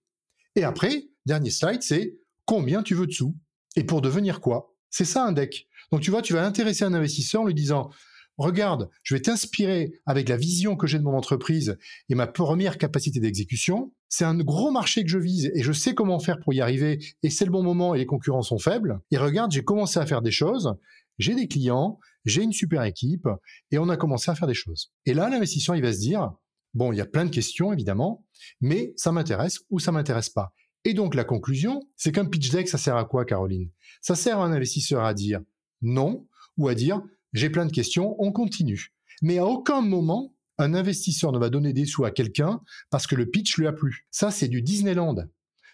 Et 0.56 0.64
après, 0.64 1.08
dernier 1.24 1.50
slide, 1.50 1.82
c'est 1.82 2.18
combien 2.44 2.82
tu 2.82 2.94
veux 2.94 3.06
de 3.06 3.12
sous? 3.12 3.36
Et 3.76 3.84
pour 3.84 4.02
devenir 4.02 4.40
quoi? 4.40 4.73
C'est 4.96 5.04
ça 5.04 5.26
un 5.26 5.32
deck. 5.32 5.66
Donc 5.90 6.02
tu 6.02 6.12
vois, 6.12 6.22
tu 6.22 6.34
vas 6.34 6.46
intéresser 6.46 6.84
un 6.84 6.94
investisseur 6.94 7.40
en 7.40 7.46
lui 7.46 7.54
disant 7.54 7.90
regarde, 8.36 8.90
je 9.02 9.16
vais 9.16 9.20
t'inspirer 9.20 9.92
avec 10.06 10.28
la 10.28 10.36
vision 10.36 10.76
que 10.76 10.86
j'ai 10.86 11.00
de 11.00 11.02
mon 11.02 11.16
entreprise 11.16 11.76
et 12.08 12.14
ma 12.14 12.28
première 12.28 12.78
capacité 12.78 13.18
d'exécution. 13.18 13.92
C'est 14.08 14.24
un 14.24 14.38
gros 14.38 14.70
marché 14.70 15.02
que 15.02 15.10
je 15.10 15.18
vise 15.18 15.50
et 15.52 15.64
je 15.64 15.72
sais 15.72 15.96
comment 15.96 16.20
faire 16.20 16.38
pour 16.38 16.54
y 16.54 16.60
arriver 16.60 17.00
et 17.24 17.30
c'est 17.30 17.44
le 17.44 17.50
bon 17.50 17.64
moment 17.64 17.96
et 17.96 17.98
les 17.98 18.06
concurrents 18.06 18.42
sont 18.42 18.60
faibles. 18.60 19.00
Et 19.10 19.16
regarde, 19.16 19.50
j'ai 19.50 19.64
commencé 19.64 19.98
à 19.98 20.06
faire 20.06 20.22
des 20.22 20.30
choses, 20.30 20.76
j'ai 21.18 21.34
des 21.34 21.48
clients, 21.48 21.98
j'ai 22.24 22.44
une 22.44 22.52
super 22.52 22.84
équipe 22.84 23.26
et 23.72 23.78
on 23.78 23.88
a 23.88 23.96
commencé 23.96 24.30
à 24.30 24.36
faire 24.36 24.46
des 24.46 24.54
choses. 24.54 24.92
Et 25.06 25.14
là, 25.14 25.28
l'investisseur, 25.28 25.74
il 25.74 25.82
va 25.82 25.92
se 25.92 25.98
dire, 25.98 26.30
bon, 26.72 26.92
il 26.92 26.98
y 26.98 27.00
a 27.00 27.06
plein 27.06 27.24
de 27.24 27.30
questions 27.30 27.72
évidemment, 27.72 28.24
mais 28.60 28.92
ça 28.96 29.10
m'intéresse 29.10 29.58
ou 29.70 29.80
ça 29.80 29.90
m'intéresse 29.90 30.30
pas. 30.30 30.52
Et 30.84 30.94
donc 30.94 31.14
la 31.14 31.24
conclusion, 31.24 31.82
c'est 31.96 32.12
qu'un 32.12 32.26
pitch 32.26 32.50
deck, 32.50 32.68
ça 32.68 32.78
sert 32.78 32.96
à 32.96 33.04
quoi, 33.04 33.24
Caroline? 33.24 33.70
Ça 34.02 34.14
sert 34.14 34.38
à 34.38 34.44
un 34.44 34.52
investisseur 34.52 35.04
à 35.04 35.14
dire, 35.14 35.40
non, 35.82 36.26
ou 36.56 36.68
à 36.68 36.74
dire 36.74 37.02
j'ai 37.32 37.50
plein 37.50 37.66
de 37.66 37.72
questions, 37.72 38.14
on 38.20 38.30
continue. 38.30 38.92
Mais 39.20 39.38
à 39.38 39.46
aucun 39.46 39.80
moment, 39.80 40.34
un 40.58 40.72
investisseur 40.72 41.32
ne 41.32 41.38
va 41.38 41.50
donner 41.50 41.72
des 41.72 41.84
sous 41.84 42.04
à 42.04 42.12
quelqu'un 42.12 42.60
parce 42.90 43.06
que 43.06 43.16
le 43.16 43.28
pitch 43.28 43.56
lui 43.58 43.66
a 43.66 43.72
plu. 43.72 44.06
Ça, 44.10 44.30
c'est 44.30 44.46
du 44.46 44.62
Disneyland. 44.62 45.16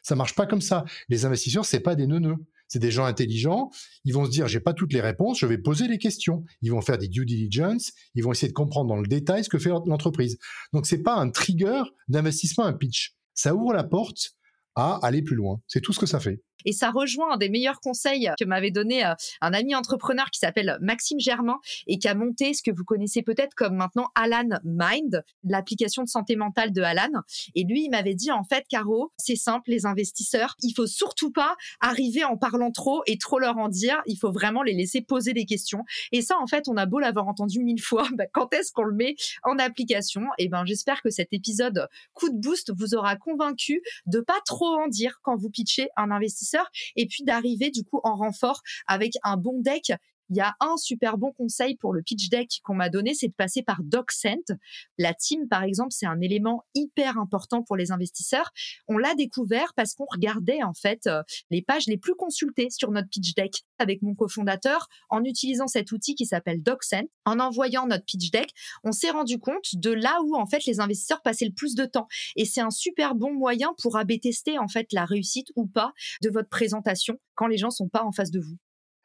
Ça 0.02 0.16
marche 0.16 0.34
pas 0.34 0.46
comme 0.46 0.62
ça. 0.62 0.86
Les 1.10 1.26
investisseurs, 1.26 1.66
c'est 1.66 1.80
pas 1.80 1.94
des 1.94 2.06
neuneux. 2.06 2.36
C'est 2.68 2.78
des 2.78 2.90
gens 2.90 3.04
intelligents. 3.04 3.70
Ils 4.04 4.14
vont 4.14 4.24
se 4.24 4.30
dire, 4.30 4.46
j'ai 4.46 4.60
pas 4.60 4.72
toutes 4.72 4.92
les 4.92 5.00
réponses, 5.00 5.40
je 5.40 5.46
vais 5.46 5.58
poser 5.58 5.88
les 5.88 5.98
questions. 5.98 6.44
Ils 6.62 6.70
vont 6.70 6.80
faire 6.80 6.98
des 6.98 7.08
due 7.08 7.26
diligence. 7.26 7.92
Ils 8.14 8.22
vont 8.22 8.32
essayer 8.32 8.48
de 8.48 8.54
comprendre 8.54 8.88
dans 8.88 9.00
le 9.00 9.08
détail 9.08 9.44
ce 9.44 9.50
que 9.50 9.58
fait 9.58 9.70
l'entreprise. 9.70 10.38
Donc, 10.72 10.86
c'est 10.86 11.02
pas 11.02 11.16
un 11.16 11.30
trigger 11.30 11.82
d'investissement, 12.08 12.64
un 12.64 12.72
pitch. 12.72 13.16
Ça 13.34 13.54
ouvre 13.54 13.72
la 13.72 13.84
porte 13.84 14.30
à 14.74 14.98
aller 15.02 15.22
plus 15.22 15.36
loin. 15.36 15.60
C'est 15.66 15.80
tout 15.80 15.92
ce 15.92 16.00
que 16.00 16.06
ça 16.06 16.20
fait. 16.20 16.40
Et 16.64 16.72
ça 16.72 16.90
rejoint 16.90 17.34
un 17.34 17.36
des 17.36 17.48
meilleurs 17.48 17.80
conseils 17.80 18.30
que 18.38 18.44
m'avait 18.44 18.70
donné 18.70 19.04
euh, 19.04 19.14
un 19.40 19.52
ami 19.52 19.74
entrepreneur 19.74 20.30
qui 20.30 20.38
s'appelle 20.38 20.78
Maxime 20.80 21.20
Germain 21.20 21.58
et 21.86 21.98
qui 21.98 22.08
a 22.08 22.14
monté 22.14 22.54
ce 22.54 22.62
que 22.62 22.70
vous 22.70 22.84
connaissez 22.84 23.22
peut-être 23.22 23.54
comme 23.54 23.76
maintenant 23.76 24.08
Alan 24.14 24.48
Mind, 24.64 25.22
l'application 25.44 26.02
de 26.02 26.08
santé 26.08 26.36
mentale 26.36 26.72
de 26.72 26.82
Alan. 26.82 27.10
Et 27.54 27.64
lui, 27.64 27.84
il 27.84 27.90
m'avait 27.90 28.14
dit 28.14 28.30
en 28.30 28.44
fait, 28.44 28.64
Caro, 28.68 29.12
c'est 29.16 29.36
simple, 29.36 29.70
les 29.70 29.86
investisseurs, 29.86 30.54
il 30.62 30.72
faut 30.72 30.86
surtout 30.86 31.30
pas 31.30 31.56
arriver 31.80 32.24
en 32.24 32.36
parlant 32.36 32.70
trop 32.70 33.02
et 33.06 33.18
trop 33.18 33.38
leur 33.38 33.58
en 33.58 33.68
dire. 33.68 34.00
Il 34.06 34.16
faut 34.16 34.32
vraiment 34.32 34.62
les 34.62 34.72
laisser 34.72 35.00
poser 35.00 35.32
des 35.32 35.44
questions. 35.44 35.84
Et 36.12 36.22
ça, 36.22 36.36
en 36.38 36.46
fait, 36.46 36.68
on 36.68 36.76
a 36.76 36.86
beau 36.86 36.98
l'avoir 36.98 37.28
entendu 37.28 37.60
mille 37.60 37.80
fois, 37.80 38.08
bah, 38.16 38.24
quand 38.32 38.52
est-ce 38.54 38.72
qu'on 38.72 38.84
le 38.84 38.94
met 38.94 39.16
en 39.42 39.58
application? 39.58 40.22
Et 40.38 40.44
eh 40.44 40.48
ben, 40.48 40.64
j'espère 40.64 41.02
que 41.02 41.10
cet 41.10 41.32
épisode 41.32 41.88
coup 42.12 42.28
de 42.28 42.38
boost 42.38 42.72
vous 42.76 42.94
aura 42.94 43.16
convaincu 43.16 43.82
de 44.06 44.20
pas 44.20 44.40
trop 44.46 44.78
en 44.78 44.88
dire 44.88 45.20
quand 45.22 45.36
vous 45.36 45.50
pitchez 45.50 45.88
un 45.96 46.10
investisseur 46.10 46.49
et 46.96 47.06
puis 47.06 47.24
d'arriver 47.24 47.70
du 47.70 47.84
coup 47.84 48.00
en 48.04 48.16
renfort 48.16 48.62
avec 48.86 49.12
un 49.22 49.36
bon 49.36 49.60
deck 49.60 49.92
il 50.30 50.36
y 50.36 50.40
a 50.40 50.54
un 50.60 50.76
super 50.76 51.18
bon 51.18 51.32
conseil 51.32 51.76
pour 51.76 51.92
le 51.92 52.02
pitch 52.02 52.28
deck 52.28 52.60
qu'on 52.64 52.74
m'a 52.74 52.88
donné, 52.88 53.14
c'est 53.14 53.28
de 53.28 53.34
passer 53.34 53.62
par 53.62 53.82
DocSend. 53.82 54.56
La 54.96 55.12
team, 55.12 55.48
par 55.48 55.64
exemple, 55.64 55.90
c'est 55.90 56.06
un 56.06 56.20
élément 56.20 56.64
hyper 56.74 57.18
important 57.18 57.62
pour 57.62 57.76
les 57.76 57.90
investisseurs. 57.90 58.50
On 58.88 58.96
l'a 58.96 59.14
découvert 59.14 59.74
parce 59.74 59.94
qu'on 59.94 60.06
regardait 60.10 60.62
en 60.62 60.72
fait 60.72 61.06
euh, 61.06 61.22
les 61.50 61.62
pages 61.62 61.86
les 61.86 61.98
plus 61.98 62.14
consultées 62.14 62.68
sur 62.70 62.90
notre 62.92 63.08
pitch 63.08 63.34
deck 63.34 63.64
avec 63.78 64.02
mon 64.02 64.14
cofondateur 64.14 64.88
en 65.08 65.24
utilisant 65.24 65.66
cet 65.66 65.92
outil 65.92 66.14
qui 66.14 66.26
s'appelle 66.26 66.62
DocSend. 66.62 67.08
En 67.24 67.40
envoyant 67.40 67.86
notre 67.86 68.04
pitch 68.04 68.30
deck, 68.30 68.52
on 68.84 68.92
s'est 68.92 69.10
rendu 69.10 69.38
compte 69.38 69.74
de 69.74 69.90
là 69.90 70.20
où 70.24 70.36
en 70.36 70.46
fait 70.46 70.64
les 70.66 70.80
investisseurs 70.80 71.22
passaient 71.22 71.46
le 71.46 71.52
plus 71.52 71.74
de 71.74 71.84
temps. 71.84 72.06
Et 72.36 72.44
c'est 72.44 72.60
un 72.60 72.70
super 72.70 73.14
bon 73.14 73.34
moyen 73.34 73.74
pour 73.82 73.96
AB 73.96 74.12
tester 74.22 74.58
en 74.58 74.68
fait 74.68 74.92
la 74.92 75.04
réussite 75.04 75.48
ou 75.56 75.66
pas 75.66 75.92
de 76.22 76.30
votre 76.30 76.48
présentation 76.48 77.18
quand 77.34 77.46
les 77.46 77.58
gens 77.58 77.70
sont 77.70 77.88
pas 77.88 78.04
en 78.04 78.12
face 78.12 78.30
de 78.30 78.40
vous. 78.40 78.56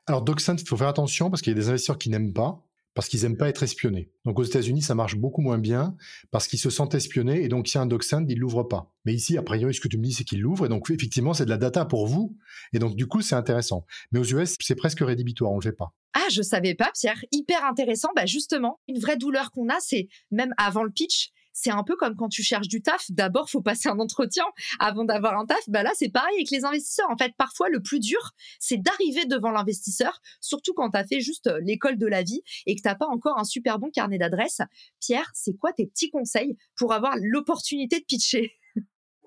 Alors 0.07 0.21
DocSend, 0.21 0.57
il 0.59 0.67
faut 0.67 0.77
faire 0.77 0.87
attention 0.87 1.29
parce 1.29 1.41
qu'il 1.41 1.51
y 1.51 1.55
a 1.55 1.59
des 1.59 1.69
investisseurs 1.69 1.97
qui 1.97 2.09
n'aiment 2.09 2.33
pas 2.33 2.61
parce 2.95 3.09
qu'ils 3.09 3.23
n'aiment 3.23 3.37
pas 3.37 3.49
être 3.49 3.61
espionnés. 3.61 4.09
Donc 4.23 4.39
aux 4.39 4.43
États-Unis, 4.43 4.81
ça 4.81 4.95
marche 4.95 5.17
beaucoup 5.17 5.41
moins 5.41 5.57
bien 5.57 5.95
parce 6.31 6.47
qu'ils 6.47 6.59
se 6.59 6.69
sentent 6.69 6.95
espionnés 6.95 7.43
et 7.43 7.49
donc 7.49 7.67
s'il 7.67 7.75
y 7.75 7.79
a 7.79 7.81
un 7.81 7.85
DocSend, 7.87 8.25
ils 8.29 8.39
l'ouvrent 8.39 8.63
pas. 8.63 8.93
Mais 9.03 9.13
ici, 9.13 9.37
a 9.37 9.43
priori, 9.43 9.73
ce 9.73 9.81
que 9.81 9.89
tu 9.89 9.97
me 9.97 10.03
dis, 10.03 10.13
c'est 10.13 10.23
qu'ils 10.23 10.39
l'ouvrent 10.41 10.65
et 10.65 10.69
donc 10.69 10.89
effectivement, 10.89 11.33
c'est 11.33 11.45
de 11.45 11.49
la 11.49 11.57
data 11.57 11.85
pour 11.85 12.07
vous 12.07 12.37
et 12.71 12.79
donc 12.79 12.95
du 12.95 13.05
coup, 13.05 13.21
c'est 13.21 13.35
intéressant. 13.35 13.85
Mais 14.11 14.19
aux 14.19 14.23
US, 14.23 14.55
c'est 14.61 14.75
presque 14.75 15.01
rédhibitoire, 15.01 15.51
on 15.51 15.57
le 15.57 15.63
fait 15.63 15.73
pas. 15.73 15.93
Ah, 16.13 16.27
je 16.31 16.41
savais 16.41 16.73
pas, 16.73 16.91
Pierre. 16.99 17.19
Hyper 17.33 17.65
intéressant. 17.65 18.09
Bah 18.15 18.25
justement, 18.25 18.79
une 18.87 18.99
vraie 18.99 19.17
douleur 19.17 19.51
qu'on 19.51 19.67
a, 19.67 19.79
c'est 19.81 20.07
même 20.31 20.53
avant 20.57 20.83
le 20.83 20.91
pitch, 20.91 21.31
c'est 21.55 21.71
un 21.71 21.83
peu 21.83 21.95
comme 21.95 22.15
quand 22.15 22.27
tu 22.27 22.43
cherches 22.43 22.67
du 22.67 22.81
taf. 22.81 23.09
D'abord, 23.09 23.49
faut 23.49 23.61
passer 23.61 23.87
un 23.87 23.97
entretien 23.99 24.43
avant 24.77 25.05
d'avoir 25.05 25.39
un 25.39 25.45
taf. 25.45 25.67
Bah 25.69 25.83
là, 25.83 25.91
c'est 25.95 26.09
pareil 26.09 26.35
avec 26.35 26.51
les 26.51 26.65
investisseurs. 26.65 27.09
En 27.09 27.17
fait, 27.17 27.33
parfois, 27.37 27.69
le 27.69 27.81
plus 27.81 27.99
dur, 27.99 28.33
c'est 28.59 28.77
d'arriver 28.77 29.25
devant 29.25 29.51
l'investisseur, 29.51 30.21
surtout 30.41 30.73
quand 30.73 30.91
tu 30.91 30.97
as 30.97 31.05
fait 31.05 31.21
juste 31.21 31.47
euh, 31.47 31.59
l'école 31.63 31.97
de 31.97 32.07
la 32.07 32.23
vie 32.23 32.41
et 32.65 32.75
que 32.75 32.81
t'as 32.81 32.95
pas 32.95 33.07
encore 33.07 33.39
un 33.39 33.45
super 33.45 33.79
bon 33.79 33.89
carnet 33.89 34.17
d'adresses. 34.17 34.61
Pierre, 34.99 35.31
c'est 35.33 35.55
quoi 35.55 35.71
tes 35.71 35.87
petits 35.87 36.09
conseils 36.09 36.57
pour 36.75 36.91
avoir 36.91 37.15
l'opportunité 37.21 37.99
de 37.99 38.05
pitcher? 38.05 38.51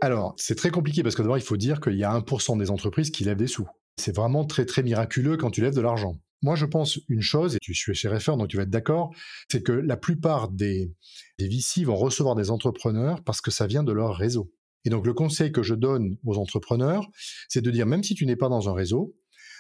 Alors, 0.03 0.35
c'est 0.37 0.55
très 0.55 0.71
compliqué 0.71 1.03
parce 1.03 1.15
que 1.15 1.23
d'abord, 1.23 1.39
il 1.39 1.45
faut 1.45 1.57
dire 1.57 1.81
qu'il 1.81 1.97
y 1.97 2.05
a 2.05 2.13
1% 2.13 2.59
des 2.59 2.71
entreprises 2.71 3.11
qui 3.11 3.25
lèvent 3.25 3.39
des 3.39 3.47
sous. 3.47 3.67
C'est 3.97 4.15
vraiment 4.15 4.45
très 4.45 4.67
très 4.67 4.83
miraculeux 4.83 5.39
quand 5.39 5.51
tu 5.51 5.63
lèves 5.63 5.75
de 5.75 5.81
l'argent. 5.81 6.19
Moi, 6.43 6.55
je 6.55 6.67
pense 6.67 7.01
une 7.09 7.21
chose, 7.21 7.57
et 7.57 7.59
tu 7.61 7.75
suis 7.75 7.95
chez 7.95 8.09
Refer, 8.09 8.37
donc 8.37 8.49
tu 8.49 8.57
vas 8.57 8.63
être 8.63 8.71
d'accord, 8.71 9.11
c'est 9.51 9.63
que 9.63 9.73
la 9.73 9.97
plupart 9.97 10.51
des, 10.51 10.93
des 11.39 11.49
vont 11.85 11.97
recevoir 11.97 12.37
des 12.37 12.51
entrepreneurs 12.51 13.25
parce 13.25 13.41
que 13.41 13.51
ça 13.51 13.67
vient 13.67 13.83
de 13.83 13.93
leur 13.93 14.17
réseau. 14.17 14.53
Et 14.85 14.91
donc, 14.91 15.05
le 15.05 15.15
conseil 15.15 15.51
que 15.51 15.63
je 15.63 15.75
donne 15.75 16.17
aux 16.25 16.39
entrepreneurs, 16.39 17.09
c'est 17.49 17.61
de 17.61 17.71
dire, 17.71 17.87
même 17.87 18.05
si 18.05 18.15
tu 18.15 18.25
n'es 18.25 18.37
pas 18.37 18.49
dans 18.49 18.69
un 18.69 18.73
réseau, 18.73 19.17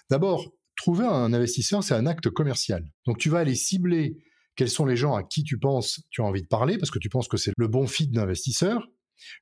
d'abord, 0.08 0.52
trouver 0.76 1.04
un 1.04 1.32
investisseur, 1.32 1.82
c'est 1.82 1.94
un 1.94 2.06
acte 2.06 2.30
commercial. 2.30 2.84
Donc, 3.06 3.18
tu 3.18 3.28
vas 3.28 3.40
aller 3.40 3.56
cibler 3.56 4.16
quels 4.54 4.70
sont 4.70 4.86
les 4.86 4.96
gens 4.96 5.14
à 5.14 5.24
qui 5.24 5.42
tu 5.42 5.58
penses, 5.58 6.00
tu 6.10 6.22
as 6.22 6.24
envie 6.24 6.42
de 6.42 6.48
parler, 6.48 6.78
parce 6.78 6.90
que 6.90 6.98
tu 6.98 7.08
penses 7.08 7.28
que 7.28 7.36
c'est 7.36 7.52
le 7.56 7.68
bon 7.68 7.86
fit 7.86 8.08
d'investisseur. 8.08 8.88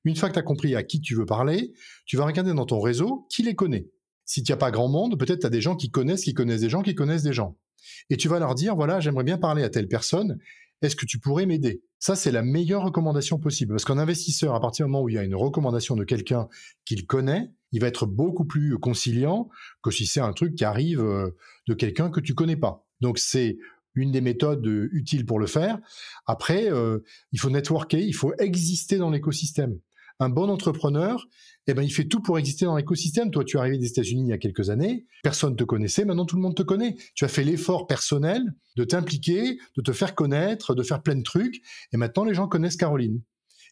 Une 0.05 0.17
fois 0.17 0.31
que 0.31 0.35
tu 0.35 0.39
as 0.39 0.43
compris 0.43 0.75
à 0.75 0.83
qui 0.83 1.01
tu 1.01 1.15
veux 1.15 1.27
parler, 1.27 1.73
tu 2.07 2.17
vas 2.17 2.25
regarder 2.25 2.55
dans 2.55 2.65
ton 2.65 2.81
réseau 2.81 3.27
qui 3.31 3.43
les 3.43 3.55
connaît 3.55 3.87
si 4.27 4.43
tu 4.43 4.53
n'as 4.53 4.59
pas 4.59 4.71
grand 4.71 4.89
monde, 4.89 5.19
peut-être 5.19 5.41
tu 5.41 5.47
as 5.47 5.51
des 5.51 5.61
gens 5.61 5.77
qui 5.77 5.91
connaissent, 5.91 6.25
qui 6.25 6.35
connaissent 6.35 6.61
des 6.61 6.69
gens, 6.69 6.83
qui 6.83 6.95
connaissent 6.95 7.23
des 7.23 7.33
gens. 7.33 7.57
Et 8.11 8.17
tu 8.17 8.29
vas 8.29 8.39
leur 8.39 8.55
dire, 8.55 8.77
voilà, 8.77 9.01
j'aimerais 9.01 9.25
bien 9.25 9.39
parler 9.39 9.63
à 9.63 9.71
telle 9.71 9.89
personne, 9.89 10.39
est-ce 10.83 10.97
que 10.97 11.07
tu 11.07 11.19
pourrais 11.19 11.47
m'aider? 11.47 11.83
Ça, 11.99 12.17
c'est 12.17 12.31
la 12.31 12.43
meilleure 12.43 12.83
recommandation 12.83 13.39
possible. 13.39 13.73
Parce 13.73 13.85
qu'un 13.85 13.99
investisseur, 13.99 14.55
à 14.55 14.61
partir 14.61 14.85
du 14.85 14.93
moment 14.93 15.05
où 15.05 15.09
il 15.09 15.15
y 15.15 15.19
a 15.19 15.25
une 15.25 15.35
recommandation 15.35 15.97
de 15.97 16.05
quelqu'un 16.05 16.49
qu'il 16.85 17.07
connaît, 17.07 17.51
il 17.73 17.81
va 17.81 17.87
être 17.87 18.07
beaucoup 18.07 18.45
plus 18.45 18.79
conciliant 18.79 19.49
que 19.83 19.91
si 19.91 20.07
c'est 20.07 20.21
un 20.21 20.33
truc 20.33 20.55
qui 20.55 20.65
arrive 20.65 21.01
euh, 21.01 21.31
de 21.67 21.75
quelqu'un 21.75 22.11
que 22.11 22.21
tu 22.21 22.35
connais 22.35 22.57
pas. 22.57 22.87
Donc 23.01 23.19
c'est 23.19 23.57
une 23.95 24.13
des 24.13 24.21
méthodes 24.21 24.67
euh, 24.67 24.89
utiles 24.93 25.25
pour 25.25 25.39
le 25.39 25.47
faire. 25.47 25.79
Après, 26.27 26.71
euh, 26.71 26.99
il 27.33 27.41
faut 27.41 27.51
networker, 27.51 28.01
il 28.01 28.15
faut 28.15 28.35
exister 28.39 28.99
dans 28.99 29.11
l'écosystème. 29.11 29.79
Un 30.19 30.31
bon 30.31 30.49
entrepreneur, 30.49 31.27
eh 31.67 31.75
ben, 31.75 31.83
il 31.83 31.91
fait 31.91 32.07
tout 32.07 32.23
pour 32.23 32.39
exister 32.39 32.65
dans 32.65 32.77
l'écosystème. 32.77 33.31
Toi, 33.31 33.45
tu 33.45 33.57
es 33.57 33.61
arrivé 33.61 33.77
des 33.77 33.89
États-Unis 33.89 34.23
il 34.23 34.29
y 34.31 34.33
a 34.33 34.39
quelques 34.39 34.71
années, 34.71 35.07
personne 35.23 35.53
ne 35.53 35.57
te 35.57 35.65
connaissait, 35.65 36.05
maintenant 36.05 36.25
tout 36.25 36.37
le 36.37 36.43
monde 36.43 36.55
te 36.55 36.63
connaît. 36.63 36.97
Tu 37.15 37.25
as 37.25 37.29
fait 37.29 37.45
l'effort 37.45 37.87
personnel 37.87 38.43
de 38.77 38.85
t'impliquer, 38.85 39.59
de 39.77 39.83
te 39.83 39.93
faire 39.93 40.15
connaître, 40.15 40.75
de 40.75 40.83
faire 40.83 41.03
plein 41.03 41.17
de 41.17 41.23
trucs, 41.23 41.61
et 41.93 41.97
maintenant 41.97 42.25
les 42.25 42.35
gens 42.35 42.49
connaissent 42.49 42.77
Caroline. 42.77 43.21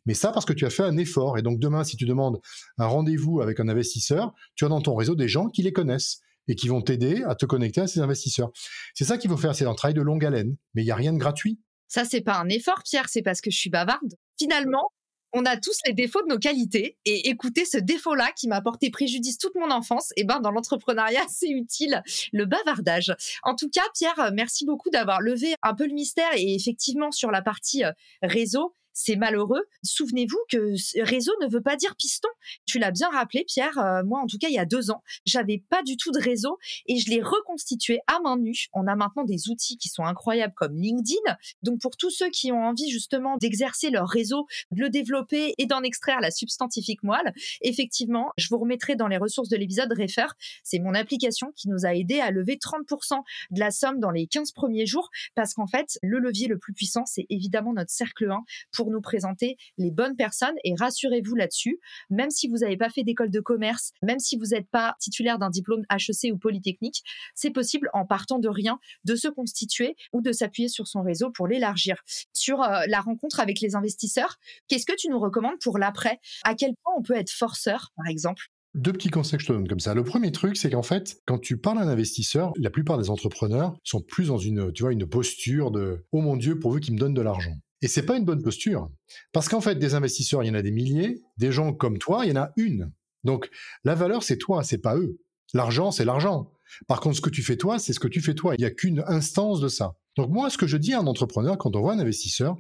Mais 0.07 0.15
ça 0.15 0.33
parce 0.33 0.45
que 0.45 0.53
tu 0.53 0.67
as 0.67 0.71
fait 0.71 0.83
un 0.83 0.97
effort. 0.97 1.39
Et 1.39 1.43
donc 1.43 1.59
demain, 1.59 1.83
si 1.85 1.97
tu 1.97 2.05
demandes 2.05 2.41
un 2.79 2.87
rendez-vous 2.87 3.41
avec 3.41 3.61
un 3.61 3.69
investisseur, 3.69 4.35
tu 4.55 4.65
as 4.65 4.69
dans 4.69 4.83
ton 4.83 4.95
réseau 4.95 5.15
des 5.15 5.29
gens 5.29 5.49
qui 5.49 5.63
les 5.63 5.73
connaissent 5.73 6.21
et 6.47 6.57
qui 6.57 6.69
vont 6.69 6.83
t'aider 6.83 7.23
à 7.27 7.35
te 7.35 7.47
connecter 7.47 7.81
à 7.81 7.87
ces 7.87 8.01
investisseurs. 8.01 8.51
C'est 8.95 9.05
ça 9.05 9.17
qu'il 9.17 9.31
faut 9.31 9.37
faire, 9.37 9.55
c'est 9.55 9.65
un 9.65 9.75
travail 9.75 9.95
de 9.95 10.03
longue 10.03 10.25
haleine. 10.25 10.57
Mais 10.75 10.83
il 10.83 10.85
n'y 10.85 10.91
a 10.91 10.97
rien 10.97 11.13
de 11.13 11.19
gratuit. 11.19 11.59
Ça, 11.89 12.05
c'est 12.05 12.21
pas 12.21 12.39
un 12.39 12.49
effort, 12.49 12.83
Pierre, 12.85 13.09
c'est 13.09 13.23
parce 13.23 13.41
que 13.41 13.51
je 13.51 13.57
suis 13.57 13.71
bavarde. 13.71 14.15
Finalement, 14.39 14.91
on 15.35 15.45
a 15.45 15.57
tous 15.57 15.79
les 15.87 15.93
défauts 15.93 16.23
de 16.23 16.29
nos 16.29 16.39
qualités 16.39 16.97
et 17.05 17.29
écouter 17.29 17.65
ce 17.65 17.77
défaut-là 17.77 18.31
qui 18.37 18.49
m'a 18.49 18.61
porté 18.61 18.91
préjudice 18.91 19.37
toute 19.37 19.55
mon 19.57 19.71
enfance, 19.71 20.13
et 20.13 20.23
eh 20.23 20.25
ben 20.25 20.41
dans 20.41 20.51
l'entrepreneuriat, 20.51 21.25
c'est 21.29 21.51
utile 21.51 22.03
le 22.33 22.47
bavardage. 22.47 23.15
En 23.43 23.55
tout 23.55 23.69
cas, 23.69 23.83
Pierre, 23.95 24.31
merci 24.33 24.65
beaucoup 24.65 24.91
d'avoir 24.91 25.21
levé 25.21 25.55
un 25.63 25.75
peu 25.75 25.87
le 25.87 25.93
mystère 25.93 26.31
et 26.35 26.55
effectivement 26.55 27.11
sur 27.11 27.31
la 27.31 27.43
partie 27.43 27.85
euh, 27.85 27.93
réseau, 28.23 28.75
c'est 28.95 29.17
malheureux. 29.17 29.65
Souvenez-vous 29.83 30.39
que 30.51 30.75
réseau 31.03 31.33
ne 31.43 31.49
veut 31.49 31.61
pas 31.61 31.77
dire 31.77 31.97
piston. 31.97 32.29
Tu 32.65 32.79
l'as 32.79 32.93
bien 32.93 33.11
rappelé, 33.11 33.45
Pierre. 33.45 33.77
Euh, 33.79 34.03
moi, 34.05 34.21
en 34.21 34.27
tout 34.27 34.39
cas, 34.39 34.49
il 34.49 34.55
y 34.55 34.59
a 34.59 34.65
deux 34.65 34.91
ans, 34.91 35.03
j'avais 35.27 35.63
pas 35.69 35.83
du 35.83 35.97
tout 35.97 36.13
de 36.13 36.21
réseau 36.21 36.59
et 36.87 36.99
je 36.99 37.11
l'ai 37.11 37.21
reconstitué 37.21 38.01
à 38.07 38.21
main 38.21 38.39
nue. 38.39 38.67
On 38.73 38.87
a 38.87 38.95
maintenant 38.95 39.25
des 39.25 39.51
outils 39.51 39.77
qui 39.77 39.89
sont 39.89 40.05
incroyables 40.05 40.55
comme 40.55 40.77
LinkedIn. 40.77 41.37
Donc, 41.63 41.81
pour 41.81 41.97
tous 41.97 42.11
ceux 42.11 42.31
qui 42.31 42.53
ont 42.53 42.63
envie 42.63 42.89
justement 42.89 43.37
d'exercer 43.37 43.91
leur 43.91 44.09
réseau, 44.09 44.47
de 44.71 44.81
le 44.81 44.91
développer 44.91 45.55
et 45.59 45.67
d'en 45.67 45.83
extraire 45.83 46.21
la 46.21 46.31
substantifique 46.31 47.03
moelle, 47.03 47.35
effectivement, 47.61 48.33
je 48.37 48.49
vous 48.49 48.59
remettrai 48.59 48.95
dans 48.95 49.09
les 49.09 49.17
ressources 49.17 49.49
de 49.49 49.57
l'épisode 49.57 49.93
Refer. 49.93 50.29
C'est 50.63 50.79
mon 50.79 50.95
application 50.95 51.53
qui 51.57 51.69
nous 51.69 51.85
a 51.85 51.95
aidé 51.95 52.21
à 52.21 52.31
lever 52.31 52.57
30% 52.57 53.21
de 53.51 53.61
la 53.61 53.73
somme 53.73 53.99
dans 53.99 54.11
les 54.11 54.29
15 54.29 54.53
premiers 54.53 54.87
jours 54.87 55.11
parce 55.35 55.55
qu'en 55.55 55.67
fait, 55.67 55.99
le 56.03 56.21
levier 56.21 56.47
le 56.47 56.59
plus 56.59 56.73
puissant, 56.73 57.05
c'est 57.07 57.27
évidemment 57.29 57.73
notre 57.73 57.91
cercle 57.91 58.31
1 58.31 58.45
pour 58.73 58.84
nous 58.91 59.01
présenter 59.01 59.57
les 59.79 59.91
bonnes 59.91 60.17
personnes. 60.17 60.55
Et 60.65 60.75
rassurez-vous 60.79 61.35
là-dessus, 61.35 61.79
même 62.11 62.31
si 62.31 62.49
vous 62.49 62.59
n'avez 62.59 62.77
pas 62.77 62.91
fait 62.91 63.03
d'école 63.03 63.31
de 63.31 63.41
commerce, 63.41 63.93
même 64.03 64.19
si 64.19 64.37
vous 64.37 64.47
n'êtes 64.47 64.69
pas 64.69 64.97
titulaire 65.01 65.39
d'un 65.39 65.51
diplôme 65.51 65.85
HEC 65.91 66.33
ou 66.33 66.39
Polytechnique, 66.39 67.03
c'est 67.35 67.51
possible 67.51 67.89
en 67.93 68.05
partant 68.07 68.39
de 68.39 68.49
rien 68.49 68.79
de 69.05 69.15
se 69.15 69.29
constituer 69.29 69.97
ou 70.13 70.21
de 70.21 70.33
s'appuyer 70.33 70.69
sur 70.69 70.87
son 70.87 71.03
réseau 71.03 71.31
pour 71.31 71.47
l'élargir. 71.47 72.03
Sur 72.33 72.63
euh, 72.63 72.83
la 72.89 73.01
rencontre 73.01 73.41
avec 73.41 73.61
les 73.61 73.75
investisseurs, 73.75 74.37
qu'est-ce 74.69 74.87
que 74.87 74.97
tu 74.97 75.09
nous 75.09 75.19
recommandes 75.19 75.59
pour 75.61 75.79
l'après? 75.79 76.21
À 76.45 76.55
quel 76.55 76.75
point 76.83 76.95
on 76.97 77.03
peut 77.03 77.17
être 77.17 77.31
forceur, 77.31 77.93
par 77.97 78.07
exemple? 78.07 78.45
Deux 78.75 78.93
petits 78.93 79.09
conseils 79.09 79.37
que 79.37 79.45
je 79.45 79.49
te 79.49 79.53
donne 79.53 79.69
comme 79.69 79.79
ça. 79.79 79.95
Le 79.95 80.03
premier 80.03 80.33
truc, 80.33 80.57
c'est 80.57 80.69
qu'en 80.69 80.83
fait, 80.83 81.21
quand 81.27 81.39
tu 81.39 81.59
parles 81.59 81.79
à 81.79 81.83
un 81.83 81.89
investisseur, 81.89 82.53
la 82.59 82.71
plupart 82.71 82.99
des 82.99 83.09
entrepreneurs 83.09 83.77
sont 83.85 84.01
plus 84.01 84.29
dans 84.29 84.39
une, 84.39 84.73
tu 84.73 84.83
vois, 84.83 84.93
une 84.93 85.07
posture 85.07 85.71
de 85.71 86.05
oh 86.11 86.21
mon 86.21 86.37
Dieu, 86.37 86.59
pourvu 86.59 86.81
qu'il 86.81 86.95
me 86.95 86.99
donne 86.99 87.15
de 87.15 87.23
l'argent. 87.23 87.53
Et 87.85 87.87
c'est 87.87 88.07
pas 88.07 88.17
une 88.17 88.25
bonne 88.25 88.43
posture. 88.43 88.91
Parce 89.35 89.51
qu'en 89.51 89.61
fait, 89.61 89.75
des 89.75 89.95
investisseurs, 89.95 90.43
il 90.43 90.47
y 90.47 90.51
en 90.51 90.55
a 90.55 90.63
des 90.63 90.71
milliers. 90.71 91.21
Des 91.37 91.53
gens 91.53 91.75
comme 91.75 91.99
toi, 91.99 92.25
il 92.25 92.31
y 92.31 92.33
en 92.33 92.41
a 92.41 92.51
une. 92.57 92.91
Donc, 93.25 93.51
la 93.85 93.95
valeur, 93.95 94.23
c'est 94.23 94.39
toi, 94.39 94.65
c'est 94.65 94.79
pas 94.79 94.97
eux. 94.97 95.19
L'argent, 95.53 95.91
c'est 95.91 96.07
l'argent. 96.07 96.51
Par 96.89 97.01
contre, 97.01 97.17
ce 97.17 97.21
que 97.21 97.29
tu 97.29 97.43
fais 97.43 97.59
toi, 97.59 97.79
c'est 97.79 97.93
ce 97.93 98.01
que 98.01 98.09
tu 98.09 98.23
fais 98.23 98.33
toi. 98.33 98.55
Il 98.55 98.61
n'y 98.61 98.65
a 98.65 98.71
qu'une 98.71 99.05
instance 99.07 99.61
de 99.61 99.69
ça. 99.69 99.97
Donc, 100.17 100.31
moi, 100.31 100.49
ce 100.49 100.57
que 100.57 100.67
je 100.67 100.79
dis 100.79 100.95
à 100.95 101.01
un 101.01 101.07
entrepreneur, 101.07 101.59
quand 101.59 101.77
on 101.77 101.83
voit 101.83 101.93
un 101.93 101.99
investisseur, 101.99 102.57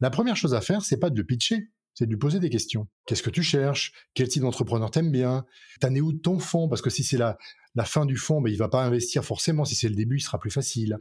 la 0.00 0.10
première 0.10 0.36
chose 0.36 0.52
à 0.52 0.60
faire, 0.60 0.84
c'est 0.84 0.98
pas 0.98 1.08
de 1.08 1.16
le 1.16 1.24
pitcher. 1.24 1.70
C'est 1.94 2.04
de 2.04 2.10
lui 2.10 2.18
poser 2.18 2.38
des 2.38 2.50
questions. 2.50 2.86
Qu'est-ce 3.06 3.22
que 3.22 3.30
tu 3.30 3.42
cherches? 3.42 3.92
Quel 4.12 4.28
type 4.28 4.42
d'entrepreneur 4.42 4.90
t'aimes 4.90 5.10
bien? 5.10 5.46
T'en 5.80 5.94
es 5.94 6.02
où 6.02 6.12
ton 6.12 6.38
fonds? 6.38 6.68
Parce 6.68 6.82
que 6.82 6.90
si 6.90 7.02
c'est 7.02 7.16
la, 7.16 7.38
la 7.76 7.86
fin 7.86 8.04
du 8.04 8.18
fonds, 8.18 8.42
ben, 8.42 8.52
il 8.52 8.58
va 8.58 8.68
pas 8.68 8.84
investir 8.84 9.24
forcément. 9.24 9.64
Si 9.64 9.74
c'est 9.74 9.88
le 9.88 9.94
début, 9.94 10.18
il 10.18 10.20
sera 10.20 10.38
plus 10.38 10.50
facile, 10.50 10.98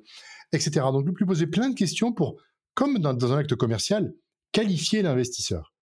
etc. 0.54 0.72
Donc, 0.94 1.06
lui 1.20 1.26
poser 1.26 1.48
plein 1.48 1.70
de 1.70 1.76
questions 1.76 2.14
pour 2.14 2.38
comme 2.76 3.00
dans, 3.00 3.34
un 3.34 3.38
acte 3.38 3.56
commercial, 3.56 4.14
qualifier 4.52 5.02
l'investisseur. 5.02 5.74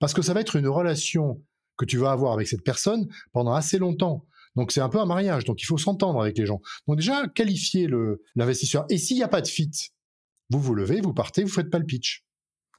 Parce 0.00 0.14
que 0.14 0.22
ça 0.22 0.34
va 0.34 0.40
être 0.40 0.56
une 0.56 0.68
relation 0.68 1.42
que 1.76 1.84
tu 1.84 1.98
vas 1.98 2.12
avoir 2.12 2.32
avec 2.32 2.46
cette 2.46 2.62
personne 2.62 3.08
pendant 3.32 3.52
assez 3.52 3.78
longtemps. 3.78 4.24
Donc 4.54 4.72
c'est 4.72 4.80
un 4.80 4.88
peu 4.88 4.98
un 4.98 5.06
mariage, 5.06 5.44
donc 5.44 5.60
il 5.62 5.66
faut 5.66 5.76
s'entendre 5.76 6.20
avec 6.20 6.38
les 6.38 6.46
gens. 6.46 6.60
Donc 6.86 6.96
déjà, 6.96 7.28
qualifier 7.28 7.88
l'investisseur. 8.36 8.86
Et 8.88 8.96
s'il 8.98 9.16
n'y 9.16 9.22
a 9.22 9.28
pas 9.28 9.42
de 9.42 9.48
fit, 9.48 9.70
vous 10.48 10.60
vous 10.60 10.74
levez, 10.74 11.00
vous 11.00 11.12
partez, 11.12 11.42
vous 11.42 11.50
faites 11.50 11.70
pas 11.70 11.78
le 11.78 11.84
pitch. 11.84 12.24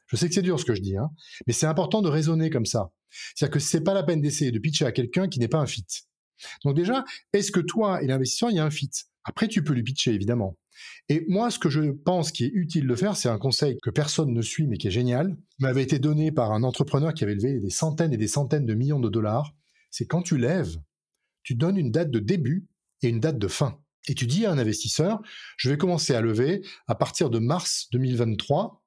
Je 0.07 0.15
sais 0.15 0.27
que 0.27 0.33
c'est 0.33 0.41
dur 0.41 0.59
ce 0.59 0.65
que 0.65 0.73
je 0.73 0.81
dis, 0.81 0.97
hein, 0.97 1.09
mais 1.45 1.53
c'est 1.53 1.65
important 1.65 2.01
de 2.01 2.09
raisonner 2.09 2.49
comme 2.49 2.65
ça. 2.65 2.91
C'est-à-dire 3.35 3.53
que 3.53 3.59
c'est 3.59 3.81
pas 3.81 3.93
la 3.93 4.03
peine 4.03 4.21
d'essayer 4.21 4.51
de 4.51 4.59
pitcher 4.59 4.85
à 4.85 4.91
quelqu'un 4.91 5.27
qui 5.27 5.39
n'est 5.39 5.47
pas 5.47 5.59
un 5.59 5.65
fit. 5.65 5.85
Donc 6.63 6.75
déjà, 6.75 7.03
est-ce 7.33 7.51
que 7.51 7.59
toi 7.59 8.01
et 8.01 8.07
l'investisseur, 8.07 8.49
il 8.49 8.55
y 8.55 8.59
a 8.59 8.65
un 8.65 8.69
fit? 8.69 8.89
Après, 9.23 9.47
tu 9.47 9.63
peux 9.63 9.73
lui 9.73 9.83
pitcher, 9.83 10.13
évidemment. 10.13 10.57
Et 11.09 11.25
moi, 11.27 11.49
ce 11.51 11.59
que 11.59 11.69
je 11.69 11.91
pense 11.91 12.31
qui 12.31 12.45
est 12.45 12.51
utile 12.53 12.87
de 12.87 12.95
faire, 12.95 13.15
c'est 13.15 13.29
un 13.29 13.37
conseil 13.37 13.77
que 13.81 13.89
personne 13.89 14.33
ne 14.33 14.41
suit, 14.41 14.67
mais 14.67 14.77
qui 14.77 14.87
est 14.87 14.91
génial, 14.91 15.37
m'avait 15.59 15.83
été 15.83 15.99
donné 15.99 16.31
par 16.31 16.51
un 16.51 16.63
entrepreneur 16.63 17.13
qui 17.13 17.23
avait 17.23 17.35
levé 17.35 17.59
des 17.59 17.69
centaines 17.69 18.13
et 18.13 18.17
des 18.17 18.27
centaines 18.27 18.65
de 18.65 18.73
millions 18.73 18.99
de 18.99 19.09
dollars. 19.09 19.53
C'est 19.89 20.05
quand 20.05 20.21
tu 20.21 20.37
lèves, 20.37 20.77
tu 21.43 21.55
donnes 21.55 21.77
une 21.77 21.91
date 21.91 22.11
de 22.11 22.19
début 22.19 22.67
et 23.01 23.09
une 23.09 23.19
date 23.19 23.39
de 23.39 23.47
fin. 23.47 23.79
Et 24.07 24.15
tu 24.15 24.25
dis 24.25 24.45
à 24.45 24.51
un 24.51 24.57
investisseur, 24.57 25.21
je 25.57 25.69
vais 25.69 25.77
commencer 25.77 26.13
à 26.13 26.21
lever 26.21 26.61
à 26.87 26.95
partir 26.95 27.29
de 27.29 27.39
mars 27.39 27.87
2023 27.91 28.81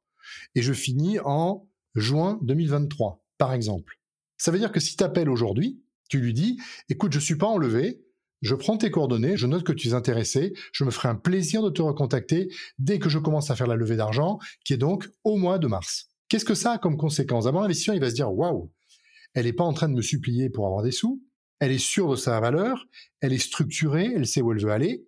et 0.55 0.63
je 0.63 0.73
finis 0.73 1.19
en 1.21 1.69
juin 1.95 2.39
2023, 2.43 3.23
par 3.39 3.53
exemple. 3.53 3.99
Ça 4.39 4.51
veut 4.51 4.59
dire 4.59 4.73
que 4.73 4.81
si 4.81 4.97
tu 4.97 5.05
appelles 5.05 5.29
aujourd'hui, 5.29 5.83
tu 6.09 6.21
lui 6.21 6.33
dis, 6.33 6.59
écoute, 6.89 7.13
je 7.13 7.19
suis 7.19 7.37
pas 7.37 7.47
enlevé, 7.47 8.03
je 8.43 8.55
prends 8.55 8.77
tes 8.77 8.91
coordonnées, 8.91 9.37
je 9.37 9.47
note 9.47 9.65
que 9.65 9.73
tu 9.73 9.89
es 9.89 9.95
intéressé, 9.95 10.55
je 10.73 10.85
me 10.85 10.91
ferai 10.91 11.09
un 11.09 11.15
plaisir 11.15 11.63
de 11.63 11.71
te 11.71 11.83
recontacter 11.83 12.49
dès 12.79 12.99
que 12.99 13.09
je 13.09 13.19
commence 13.19 13.51
à 13.51 13.57
faire 13.57 13.67
la 13.67 13.77
levée 13.77 13.97
d'argent, 13.97 14.39
qui 14.65 14.73
est 14.73 14.79
donc 14.79 15.09
au 15.25 15.37
mois 15.37 15.59
de 15.59 15.67
mars. 15.67 16.09
Qu'est-ce 16.29 16.45
que 16.45 16.55
ça 16.55 16.73
a 16.73 16.79
comme 16.79 16.97
conséquence? 16.97 17.45
D'abord, 17.45 17.63
l'investisseur, 17.63 17.95
il 17.95 18.01
va 18.01 18.11
se 18.11 18.15
dire, 18.15 18.33
waouh, 18.33 18.71
elle 19.35 19.47
n'est 19.47 19.53
pas 19.53 19.65
en 19.65 19.73
train 19.73 19.89
de 19.89 19.95
me 19.95 20.03
supplier 20.03 20.49
pour 20.49 20.67
avoir 20.67 20.83
des 20.83 20.93
sous, 20.93 21.23
elle 21.59 21.73
est 21.73 21.79
sûre 21.79 22.11
de 22.11 22.17
sa 22.17 22.41
valeur, 22.41 22.87
elle 23.21 23.33
est 23.33 23.39
structurée, 23.39 24.11
elle 24.15 24.27
sait 24.27 24.41
où 24.41 24.53
elle 24.53 24.63
veut 24.63 24.73
aller. 24.73 25.05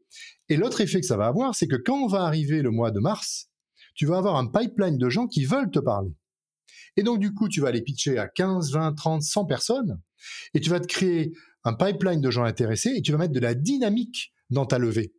Et 0.49 0.57
l'autre 0.57 0.83
effet 0.83 1.01
que 1.01 1.07
ça 1.07 1.17
va 1.17 1.27
avoir, 1.27 1.55
c'est 1.55 1.67
que 1.67 1.77
quand 1.77 1.97
on 1.97 2.07
va 2.07 2.25
arriver 2.25 2.61
le 2.61 2.71
mois 2.71 2.91
de 2.91 3.01
mars, 3.01 3.49
tu 3.95 4.05
vas 4.05 4.19
avoir 4.19 4.37
un 4.37 4.47
pipeline 4.47 4.99
de 4.99 5.09
gens 5.09 5.27
qui 5.27 5.45
veulent 5.45 5.71
te 5.71 5.79
parler. 5.79 6.13
Et 6.97 7.03
donc, 7.03 7.21
du 7.21 7.33
coup, 7.33 7.49
tu 7.49 7.61
vas 7.61 7.69
aller 7.69 7.83
pitcher 7.83 8.19
à 8.19 8.29
15, 8.29 8.73
20, 8.73 8.93
30, 8.95 9.23
100 9.23 9.45
personnes, 9.47 10.01
et 10.55 10.61
tu 10.61 10.71
vas 10.71 10.81
te 10.81 10.87
créer 10.87 11.33
un 11.65 11.75
pipeline 11.75 12.21
de 12.21 12.31
gens 12.31 12.45
intéressés, 12.45 12.93
et 12.97 13.03
tu 13.03 13.13
vas 13.13 13.19
mettre 13.19 13.33
de 13.33 13.41
la 13.41 13.55
dynamique 13.55 14.33
dans 14.51 14.67
ta 14.67 14.79
levée. 14.79 15.13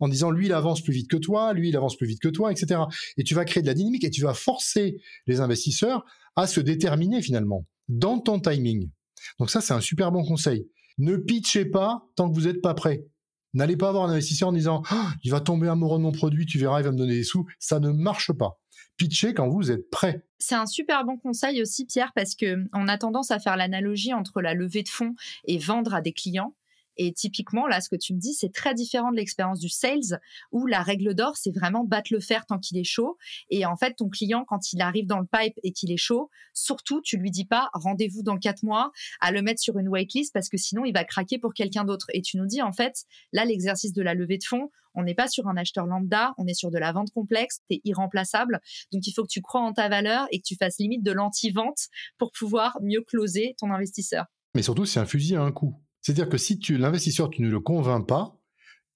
En 0.00 0.08
disant, 0.08 0.30
lui, 0.30 0.46
il 0.46 0.52
avance 0.52 0.82
plus 0.82 0.94
vite 0.94 1.10
que 1.10 1.18
toi, 1.18 1.52
lui, 1.52 1.68
il 1.68 1.76
avance 1.76 1.96
plus 1.96 2.06
vite 2.06 2.20
que 2.20 2.28
toi, 2.28 2.50
etc. 2.50 2.80
Et 3.18 3.24
tu 3.24 3.34
vas 3.34 3.44
créer 3.44 3.62
de 3.62 3.66
la 3.66 3.74
dynamique, 3.74 4.04
et 4.04 4.10
tu 4.10 4.22
vas 4.22 4.34
forcer 4.34 5.00
les 5.26 5.40
investisseurs 5.40 6.04
à 6.36 6.46
se 6.46 6.60
déterminer 6.60 7.22
finalement, 7.22 7.66
dans 7.88 8.18
ton 8.18 8.40
timing. 8.40 8.90
Donc 9.38 9.50
ça, 9.50 9.60
c'est 9.60 9.74
un 9.74 9.80
super 9.80 10.12
bon 10.12 10.24
conseil. 10.24 10.68
Ne 10.98 11.16
pitchez 11.16 11.64
pas 11.64 12.02
tant 12.16 12.30
que 12.30 12.34
vous 12.34 12.46
n'êtes 12.46 12.60
pas 12.60 12.74
prêt. 12.74 13.06
N'allez 13.52 13.76
pas 13.76 13.88
avoir 13.88 14.04
un 14.04 14.12
investisseur 14.12 14.48
en 14.48 14.52
disant 14.52 14.82
ah, 14.90 15.12
il 15.24 15.30
va 15.30 15.40
tomber 15.40 15.68
amoureux 15.68 15.98
de 15.98 16.04
mon 16.04 16.12
produit, 16.12 16.46
tu 16.46 16.58
verras, 16.58 16.80
il 16.80 16.84
va 16.84 16.92
me 16.92 16.98
donner 16.98 17.16
des 17.16 17.24
sous. 17.24 17.46
Ça 17.58 17.80
ne 17.80 17.90
marche 17.90 18.32
pas. 18.32 18.59
Pitchez 18.96 19.34
quand 19.34 19.48
vous 19.48 19.70
êtes 19.70 19.90
prêt. 19.90 20.24
C'est 20.38 20.54
un 20.54 20.66
super 20.66 21.04
bon 21.04 21.16
conseil 21.16 21.62
aussi, 21.62 21.86
Pierre, 21.86 22.12
parce 22.14 22.34
que 22.34 22.64
on 22.72 22.88
a 22.88 22.98
tendance 22.98 23.30
à 23.30 23.38
faire 23.38 23.56
l'analogie 23.56 24.14
entre 24.14 24.40
la 24.40 24.54
levée 24.54 24.82
de 24.82 24.88
fonds 24.88 25.14
et 25.44 25.58
vendre 25.58 25.94
à 25.94 26.00
des 26.00 26.12
clients. 26.12 26.54
Et 27.02 27.14
typiquement, 27.14 27.66
là, 27.66 27.80
ce 27.80 27.88
que 27.88 27.96
tu 27.96 28.12
me 28.12 28.18
dis, 28.18 28.34
c'est 28.34 28.52
très 28.52 28.74
différent 28.74 29.10
de 29.10 29.16
l'expérience 29.16 29.58
du 29.58 29.70
sales, 29.70 30.20
où 30.52 30.66
la 30.66 30.82
règle 30.82 31.14
d'or, 31.14 31.34
c'est 31.38 31.50
vraiment 31.50 31.82
battre 31.82 32.12
le 32.12 32.20
fer 32.20 32.44
tant 32.44 32.58
qu'il 32.58 32.76
est 32.76 32.84
chaud. 32.84 33.16
Et 33.48 33.64
en 33.64 33.74
fait, 33.74 33.94
ton 33.94 34.10
client, 34.10 34.44
quand 34.46 34.74
il 34.74 34.82
arrive 34.82 35.06
dans 35.06 35.18
le 35.18 35.24
pipe 35.24 35.58
et 35.62 35.72
qu'il 35.72 35.92
est 35.92 35.96
chaud, 35.96 36.28
surtout, 36.52 37.00
tu 37.00 37.16
lui 37.16 37.30
dis 37.30 37.46
pas 37.46 37.70
rendez-vous 37.72 38.22
dans 38.22 38.36
quatre 38.36 38.64
mois 38.64 38.92
à 39.22 39.32
le 39.32 39.40
mettre 39.40 39.62
sur 39.62 39.78
une 39.78 39.88
waitlist 39.88 40.34
parce 40.34 40.50
que 40.50 40.58
sinon, 40.58 40.84
il 40.84 40.92
va 40.92 41.04
craquer 41.04 41.38
pour 41.38 41.54
quelqu'un 41.54 41.84
d'autre. 41.84 42.08
Et 42.12 42.20
tu 42.20 42.36
nous 42.36 42.44
dis, 42.44 42.60
en 42.60 42.72
fait, 42.72 43.06
là, 43.32 43.46
l'exercice 43.46 43.94
de 43.94 44.02
la 44.02 44.12
levée 44.12 44.36
de 44.36 44.44
fonds, 44.44 44.70
on 44.94 45.02
n'est 45.02 45.14
pas 45.14 45.28
sur 45.28 45.48
un 45.48 45.56
acheteur 45.56 45.86
lambda, 45.86 46.34
on 46.36 46.46
est 46.46 46.52
sur 46.52 46.70
de 46.70 46.76
la 46.76 46.92
vente 46.92 47.12
complexe, 47.12 47.60
tu 47.70 47.76
es 47.76 47.80
irremplaçable. 47.84 48.60
Donc, 48.92 49.06
il 49.06 49.12
faut 49.12 49.22
que 49.22 49.32
tu 49.32 49.40
crois 49.40 49.62
en 49.62 49.72
ta 49.72 49.88
valeur 49.88 50.26
et 50.32 50.40
que 50.40 50.44
tu 50.44 50.56
fasses 50.56 50.76
limite 50.78 51.02
de 51.02 51.12
l'anti-vente 51.12 51.88
pour 52.18 52.30
pouvoir 52.30 52.76
mieux 52.82 53.00
closer 53.00 53.54
ton 53.56 53.70
investisseur. 53.70 54.26
Mais 54.54 54.60
surtout, 54.60 54.84
c'est 54.84 55.00
un 55.00 55.06
fusil 55.06 55.36
à 55.36 55.42
un 55.42 55.52
coup. 55.52 55.74
C'est-à-dire 56.10 56.28
que 56.28 56.38
si 56.38 56.58
tu 56.58 56.76
l'investisseur, 56.76 57.30
tu 57.30 57.40
ne 57.40 57.48
le 57.48 57.60
convaincs 57.60 58.04
pas, 58.04 58.36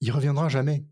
il 0.00 0.10
reviendra 0.10 0.48
jamais. 0.48 0.84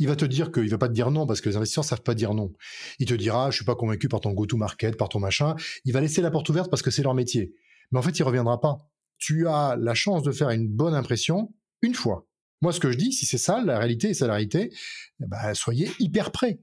Il 0.00 0.08
va 0.08 0.16
te 0.16 0.24
dire 0.24 0.50
qu'il 0.50 0.68
va 0.68 0.76
pas 0.76 0.88
te 0.88 0.92
dire 0.92 1.12
non 1.12 1.24
parce 1.24 1.40
que 1.40 1.48
les 1.48 1.56
investisseurs 1.56 1.84
savent 1.84 2.02
pas 2.02 2.16
dire 2.16 2.34
non. 2.34 2.52
Il 2.98 3.06
te 3.06 3.14
dira 3.14 3.48
je 3.52 3.58
suis 3.58 3.64
pas 3.64 3.76
convaincu 3.76 4.08
par 4.08 4.20
ton 4.20 4.32
go-to-market, 4.32 4.96
par 4.96 5.08
ton 5.08 5.20
machin. 5.20 5.54
Il 5.84 5.92
va 5.92 6.00
laisser 6.00 6.20
la 6.20 6.32
porte 6.32 6.48
ouverte 6.48 6.68
parce 6.68 6.82
que 6.82 6.90
c'est 6.90 7.04
leur 7.04 7.14
métier. 7.14 7.54
Mais 7.92 8.00
en 8.00 8.02
fait, 8.02 8.18
il 8.18 8.24
reviendra 8.24 8.60
pas. 8.60 8.78
Tu 9.18 9.46
as 9.46 9.76
la 9.78 9.94
chance 9.94 10.24
de 10.24 10.32
faire 10.32 10.50
une 10.50 10.66
bonne 10.66 10.94
impression 10.94 11.54
une 11.80 11.94
fois. 11.94 12.26
Moi, 12.60 12.72
ce 12.72 12.80
que 12.80 12.90
je 12.90 12.98
dis, 12.98 13.12
si 13.12 13.24
c'est 13.24 13.38
ça, 13.38 13.62
la 13.64 13.78
réalité 13.78 14.10
et 14.10 14.14
la 14.18 14.32
réalité, 14.32 14.72
eh 15.20 15.26
ben, 15.28 15.54
soyez 15.54 15.92
hyper 16.00 16.32
prêts 16.32 16.58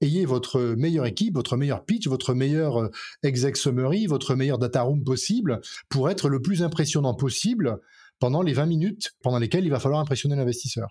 ayez 0.00 0.26
votre 0.26 0.60
meilleure 0.76 1.06
équipe, 1.06 1.34
votre 1.34 1.56
meilleur 1.56 1.84
pitch, 1.84 2.06
votre 2.06 2.34
meilleur 2.34 2.80
euh, 2.82 2.90
exec 3.22 3.56
summary, 3.56 4.06
votre 4.06 4.34
meilleur 4.34 4.58
data 4.58 4.82
room 4.82 5.02
possible 5.04 5.60
pour 5.88 6.10
être 6.10 6.28
le 6.28 6.42
plus 6.42 6.62
impressionnant 6.62 7.14
possible 7.14 7.80
pendant 8.18 8.42
les 8.42 8.52
20 8.52 8.66
minutes 8.66 9.12
pendant 9.22 9.38
lesquelles 9.38 9.64
il 9.64 9.70
va 9.70 9.80
falloir 9.80 10.00
impressionner 10.00 10.36
l'investisseur. 10.36 10.88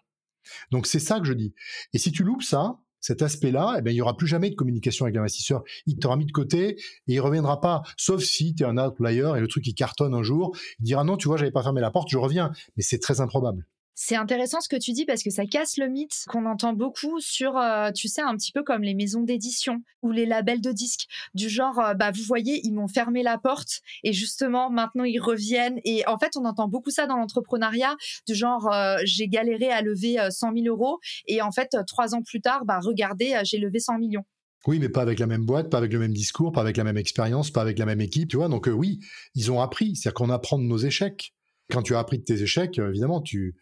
Donc 0.72 0.88
c'est 0.88 1.00
ça 1.00 1.20
que 1.20 1.26
je 1.26 1.34
dis. 1.34 1.54
Et 1.94 1.98
si 1.98 2.12
tu 2.12 2.24
loupes 2.24 2.44
ça, 2.44 2.78
cet 3.00 3.22
aspect-là, 3.22 3.76
eh 3.78 3.82
bien, 3.82 3.92
il 3.92 3.96
n'y 3.96 4.02
aura 4.02 4.18
plus 4.18 4.26
jamais 4.26 4.50
de 4.50 4.56
communication 4.56 5.06
avec 5.06 5.16
l'investisseur. 5.16 5.64
Il 5.86 6.00
t'aura 6.00 6.18
mis 6.18 6.26
de 6.26 6.32
côté 6.32 6.70
et 6.70 7.14
il 7.14 7.20
reviendra 7.20 7.62
pas, 7.62 7.84
sauf 7.98 8.24
si 8.24 8.56
tu 8.56 8.64
es 8.64 8.66
un 8.66 8.78
outlier 8.78 9.32
et 9.38 9.40
le 9.40 9.48
truc 9.48 9.66
il 9.68 9.76
cartonne 9.76 10.16
un 10.16 10.24
jour, 10.24 10.58
il 10.80 10.86
dira 10.86 11.04
non, 11.04 11.16
tu 11.16 11.28
vois, 11.28 11.38
j'avais 11.38 11.52
pas 11.52 11.62
fermé 11.62 11.82
la 11.82 11.92
porte, 11.92 12.10
je 12.10 12.18
reviens. 12.18 12.52
Mais 12.78 12.84
c'est 12.84 13.00
très 13.00 13.22
improbable. 13.22 13.68
C'est 13.98 14.18
intéressant 14.18 14.60
ce 14.60 14.68
que 14.68 14.76
tu 14.76 14.92
dis 14.92 15.06
parce 15.06 15.24
que 15.24 15.30
ça 15.30 15.46
casse 15.46 15.78
le 15.78 15.88
mythe 15.88 16.26
qu'on 16.28 16.46
entend 16.46 16.74
beaucoup 16.74 17.22
sur, 17.22 17.56
euh, 17.58 17.92
tu 17.92 18.10
sais, 18.10 18.22
un 18.22 18.36
petit 18.36 18.52
peu 18.52 18.62
comme 18.62 18.84
les 18.84 18.94
maisons 18.94 19.22
d'édition 19.22 19.82
ou 20.02 20.12
les 20.12 20.26
labels 20.26 20.60
de 20.60 20.74
disques, 20.74 21.08
du 21.34 21.48
genre, 21.48 21.80
euh, 21.80 21.94
bah 21.94 22.12
vous 22.12 22.24
voyez, 22.24 22.60
ils 22.66 22.74
m'ont 22.74 22.90
fermé 22.90 23.24
la 23.24 23.38
porte 23.38 23.80
et 24.04 24.12
justement 24.12 24.70
maintenant 24.70 25.06
ils 25.06 25.22
reviennent. 25.22 25.80
Et 25.86 26.06
en 26.08 26.18
fait, 26.18 26.36
on 26.36 26.44
entend 26.44 26.68
beaucoup 26.68 26.90
ça 26.90 27.08
dans 27.08 27.16
l'entrepreneuriat, 27.16 27.96
du 28.28 28.36
genre, 28.36 28.70
euh, 28.74 28.98
j'ai 29.06 29.30
galéré 29.30 29.72
à 29.72 29.82
lever 29.82 30.18
100 30.30 30.52
000 30.54 30.66
euros 30.68 31.00
et 31.28 31.42
en 31.42 31.54
fait, 31.54 31.70
trois 31.88 32.16
ans 32.16 32.22
plus 32.22 32.42
tard, 32.42 32.66
bah 32.66 32.80
regardez, 32.82 33.40
j'ai 33.46 33.60
levé 33.60 33.80
100 33.80 33.98
millions. 33.98 34.26
Oui, 34.68 34.80
mais 34.80 34.90
pas 34.90 35.04
avec 35.04 35.20
la 35.20 35.28
même 35.28 35.46
boîte, 35.46 35.70
pas 35.70 35.78
avec 35.78 35.94
le 35.94 36.00
même 36.00 36.14
discours, 36.14 36.52
pas 36.52 36.62
avec 36.62 36.76
la 36.76 36.84
même 36.84 36.98
expérience, 36.98 37.50
pas 37.50 37.62
avec 37.62 37.80
la 37.80 37.86
même 37.86 38.02
équipe, 38.02 38.28
tu 38.28 38.36
vois. 38.36 38.50
Donc 38.50 38.68
oui, 38.68 39.00
ils 39.36 39.54
ont 39.54 39.62
appris, 39.62 39.96
c'est-à-dire 39.96 40.16
qu'on 40.16 40.30
apprend 40.32 40.58
de 40.58 40.64
nos 40.64 40.80
échecs. 40.80 41.34
Quand 41.72 41.82
tu 41.82 41.96
as 41.96 42.00
appris 42.00 42.20
de 42.20 42.24
tes 42.24 42.42
échecs, 42.42 42.78
évidemment, 42.78 43.22
tu, 43.22 43.56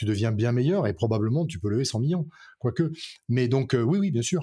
tu 0.00 0.06
deviens 0.06 0.32
bien 0.32 0.52
meilleur 0.52 0.86
et 0.86 0.94
probablement 0.94 1.44
tu 1.44 1.60
peux 1.60 1.68
lever 1.68 1.84
100 1.84 2.00
millions, 2.00 2.26
quoique. 2.58 2.90
Mais 3.28 3.48
donc, 3.48 3.74
euh, 3.74 3.82
oui, 3.82 3.98
oui, 3.98 4.10
bien 4.10 4.22
sûr, 4.22 4.40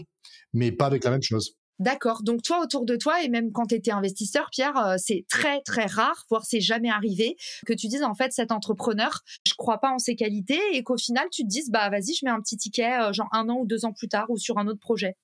mais 0.54 0.72
pas 0.72 0.86
avec 0.86 1.04
la 1.04 1.10
même 1.10 1.24
chose. 1.24 1.56
D'accord. 1.80 2.22
Donc 2.22 2.44
toi, 2.44 2.62
autour 2.62 2.86
de 2.86 2.96
toi, 2.96 3.24
et 3.24 3.30
même 3.30 3.52
quand 3.52 3.66
tu 3.66 3.76
étais 3.76 3.90
investisseur, 3.90 4.50
Pierre, 4.52 4.78
euh, 4.78 4.96
c'est 5.00 5.26
très, 5.28 5.62
très 5.62 5.88
rare, 5.88 6.26
voire 6.30 6.46
c'est 6.46 6.62
jamais 6.62 6.92
arrivé, 6.92 7.38
que 7.66 7.74
tu 7.74 7.88
dises, 7.88 8.04
en 8.04 8.14
fait, 8.14 8.34
cet 8.34 8.52
entrepreneur, 8.52 9.22
je 9.48 9.54
crois 9.58 9.80
pas 9.80 9.92
en 9.92 9.98
ses 9.98 10.16
qualités, 10.16 10.60
et 10.74 10.84
qu'au 10.84 10.98
final, 10.98 11.26
tu 11.32 11.42
te 11.42 11.48
dises, 11.48 11.72
bah 11.72 11.90
vas-y, 11.90 12.14
je 12.14 12.24
mets 12.24 12.32
un 12.32 12.40
petit 12.40 12.58
ticket, 12.58 13.02
euh, 13.02 13.14
genre 13.14 13.30
un 13.32 13.50
an 13.50 13.58
ou 13.62 13.66
deux 13.66 13.84
ans 13.84 13.94
plus 13.94 14.10
tard, 14.10 14.28
ou 14.30 14.38
sur 14.38 14.60
un 14.60 14.68
autre 14.68 14.80
projet. 14.80 15.16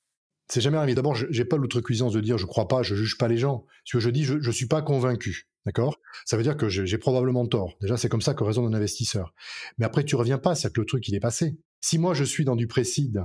C'est 0.48 0.62
jamais 0.62 0.78
arrivé. 0.78 0.96
D'abord, 0.96 1.16
j'ai 1.16 1.46
pas 1.46 1.58
l'outrecuidance 1.58 2.14
de 2.14 2.22
dire 2.22 2.40
je 2.40 2.48
crois 2.48 2.68
pas, 2.68 2.82
je 2.82 2.96
juge 2.96 3.20
pas 3.20 3.28
les 3.28 3.38
gens. 3.38 3.66
Ce 3.86 3.98
que 3.98 4.02
je 4.02 4.10
dis, 4.10 4.24
je, 4.24 4.40
je 4.42 4.52
suis 4.52 4.68
pas 4.68 4.82
convaincu. 4.82 5.48
D'accord? 5.66 5.98
Ça 6.26 6.36
veut 6.36 6.44
dire 6.44 6.58
que 6.58 6.68
j'ai 6.68 6.98
probablement 6.98 7.48
tort. 7.48 7.76
Déjà, 7.82 7.96
c'est 7.96 8.10
comme 8.10 8.22
ça 8.22 8.34
que 8.34 8.44
raisonne 8.44 8.66
un 8.66 8.74
investisseur. 8.74 9.34
Mais 9.78 9.86
après, 9.86 10.04
tu 10.04 10.16
reviens 10.16 10.38
pas, 10.38 10.56
c'est 10.56 10.74
que 10.74 10.82
le 10.82 10.86
truc, 10.86 11.08
il 11.08 11.16
est 11.16 11.22
passé. 11.22 11.58
Si 11.80 11.98
moi, 11.98 12.14
je 12.14 12.24
suis 12.24 12.46
dans 12.46 12.56
du 12.56 12.68
précide, 12.68 13.24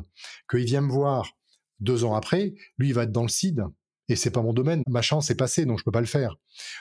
qu'il 0.48 0.64
vient 0.64 0.80
me 0.80 0.92
voir 0.92 1.36
deux 1.80 2.04
ans 2.04 2.14
après, 2.14 2.54
lui, 2.78 2.88
il 2.88 2.94
va 2.94 3.04
être 3.04 3.12
dans 3.12 3.22
le 3.22 3.28
CID. 3.28 3.62
Et 4.08 4.16
c'est 4.16 4.30
pas 4.30 4.40
mon 4.40 4.54
domaine. 4.54 4.82
Ma 4.86 5.02
chance 5.02 5.30
est 5.30 5.34
passée, 5.34 5.66
donc 5.66 5.78
je 5.78 5.84
peux 5.84 5.90
pas 5.90 6.00
le 6.00 6.06
faire. 6.06 6.36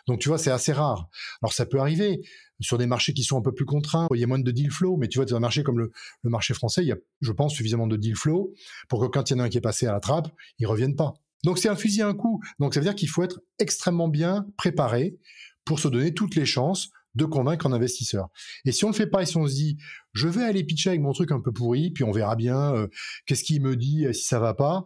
Donc, 0.08 0.20
tu 0.20 0.30
vois, 0.30 0.38
c'est 0.38 0.52
assez 0.52 0.72
rare. 0.72 1.10
Alors, 1.42 1.54
ça 1.54 1.66
peut 1.66 1.80
arriver 1.80 2.22
sur 2.62 2.78
des 2.78 2.86
marchés 2.86 3.14
qui 3.14 3.24
sont 3.24 3.38
un 3.38 3.42
peu 3.42 3.54
plus 3.54 3.66
contraints. 3.66 4.08
Il 4.14 4.20
y 4.20 4.24
a 4.24 4.28
moins 4.28 4.40
de 4.40 4.52
deal 4.52 4.72
flow, 4.72 4.96
mais 4.98 5.08
tu 5.08 5.18
vois, 5.18 5.26
dans 5.26 5.36
un 5.36 5.42
marché 5.42 5.64
comme 5.64 5.78
le, 5.78 5.92
marché 6.24 6.54
français, 6.54 6.84
il 6.84 6.88
y 6.88 6.92
a, 6.92 6.98
je 7.22 7.32
pense, 7.32 7.54
suffisamment 7.54 7.88
de 7.88 7.98
deal 7.98 8.16
flow 8.16 8.54
pour 8.88 9.02
que 9.02 9.08
quand 9.08 9.30
il 9.30 9.34
y 9.34 9.36
en 9.36 9.40
a 9.40 9.44
un 9.44 9.50
qui 9.50 9.58
est 9.58 9.62
passé 9.62 9.88
à 9.88 9.92
la 9.92 10.00
trappe, 10.00 10.30
ils 10.60 10.68
reviennent 10.68 10.96
pas. 10.96 11.16
Donc, 11.44 11.60
c'est 11.60 11.70
un 11.70 11.76
fusil 11.76 12.02
à 12.02 12.08
un 12.08 12.14
coup. 12.14 12.42
Donc, 12.60 12.74
ça 12.74 12.80
veut 12.80 12.86
dire 12.86 12.96
qu'il 12.96 13.10
faut 13.10 13.24
être 13.24 13.42
extrêmement 13.60 14.08
bien 14.08 14.48
préparé 14.58 15.18
pour 15.66 15.80
se 15.80 15.88
donner 15.88 16.14
toutes 16.14 16.36
les 16.36 16.46
chances 16.46 16.90
de 17.16 17.26
convaincre 17.26 17.66
un 17.66 17.74
investisseur. 17.74 18.30
Et 18.66 18.72
si 18.72 18.86
on 18.86 18.90
ne 18.90 18.94
le 18.94 18.98
fait 18.98 19.08
pas 19.08 19.24
et 19.24 19.26
si 19.26 19.38
on 19.38 19.48
se 19.48 19.54
dit, 19.54 19.78
je 20.14 20.28
vais 20.28 20.44
aller 20.44 20.64
pitcher 20.64 20.90
avec 20.90 21.02
mon 21.02 21.14
truc 21.14 21.32
un 21.32 21.42
peu 21.42 21.52
pourri, 21.52 21.90
puis 21.92 22.04
on 22.04 22.12
verra 22.12 22.36
bien 22.36 22.74
euh, 22.76 22.88
qu'est-ce 23.26 23.44
qu'il 23.44 23.62
me 23.62 23.76
dit, 23.76 24.06
si 24.14 24.24
ça 24.24 24.40
va 24.40 24.54
pas, 24.54 24.86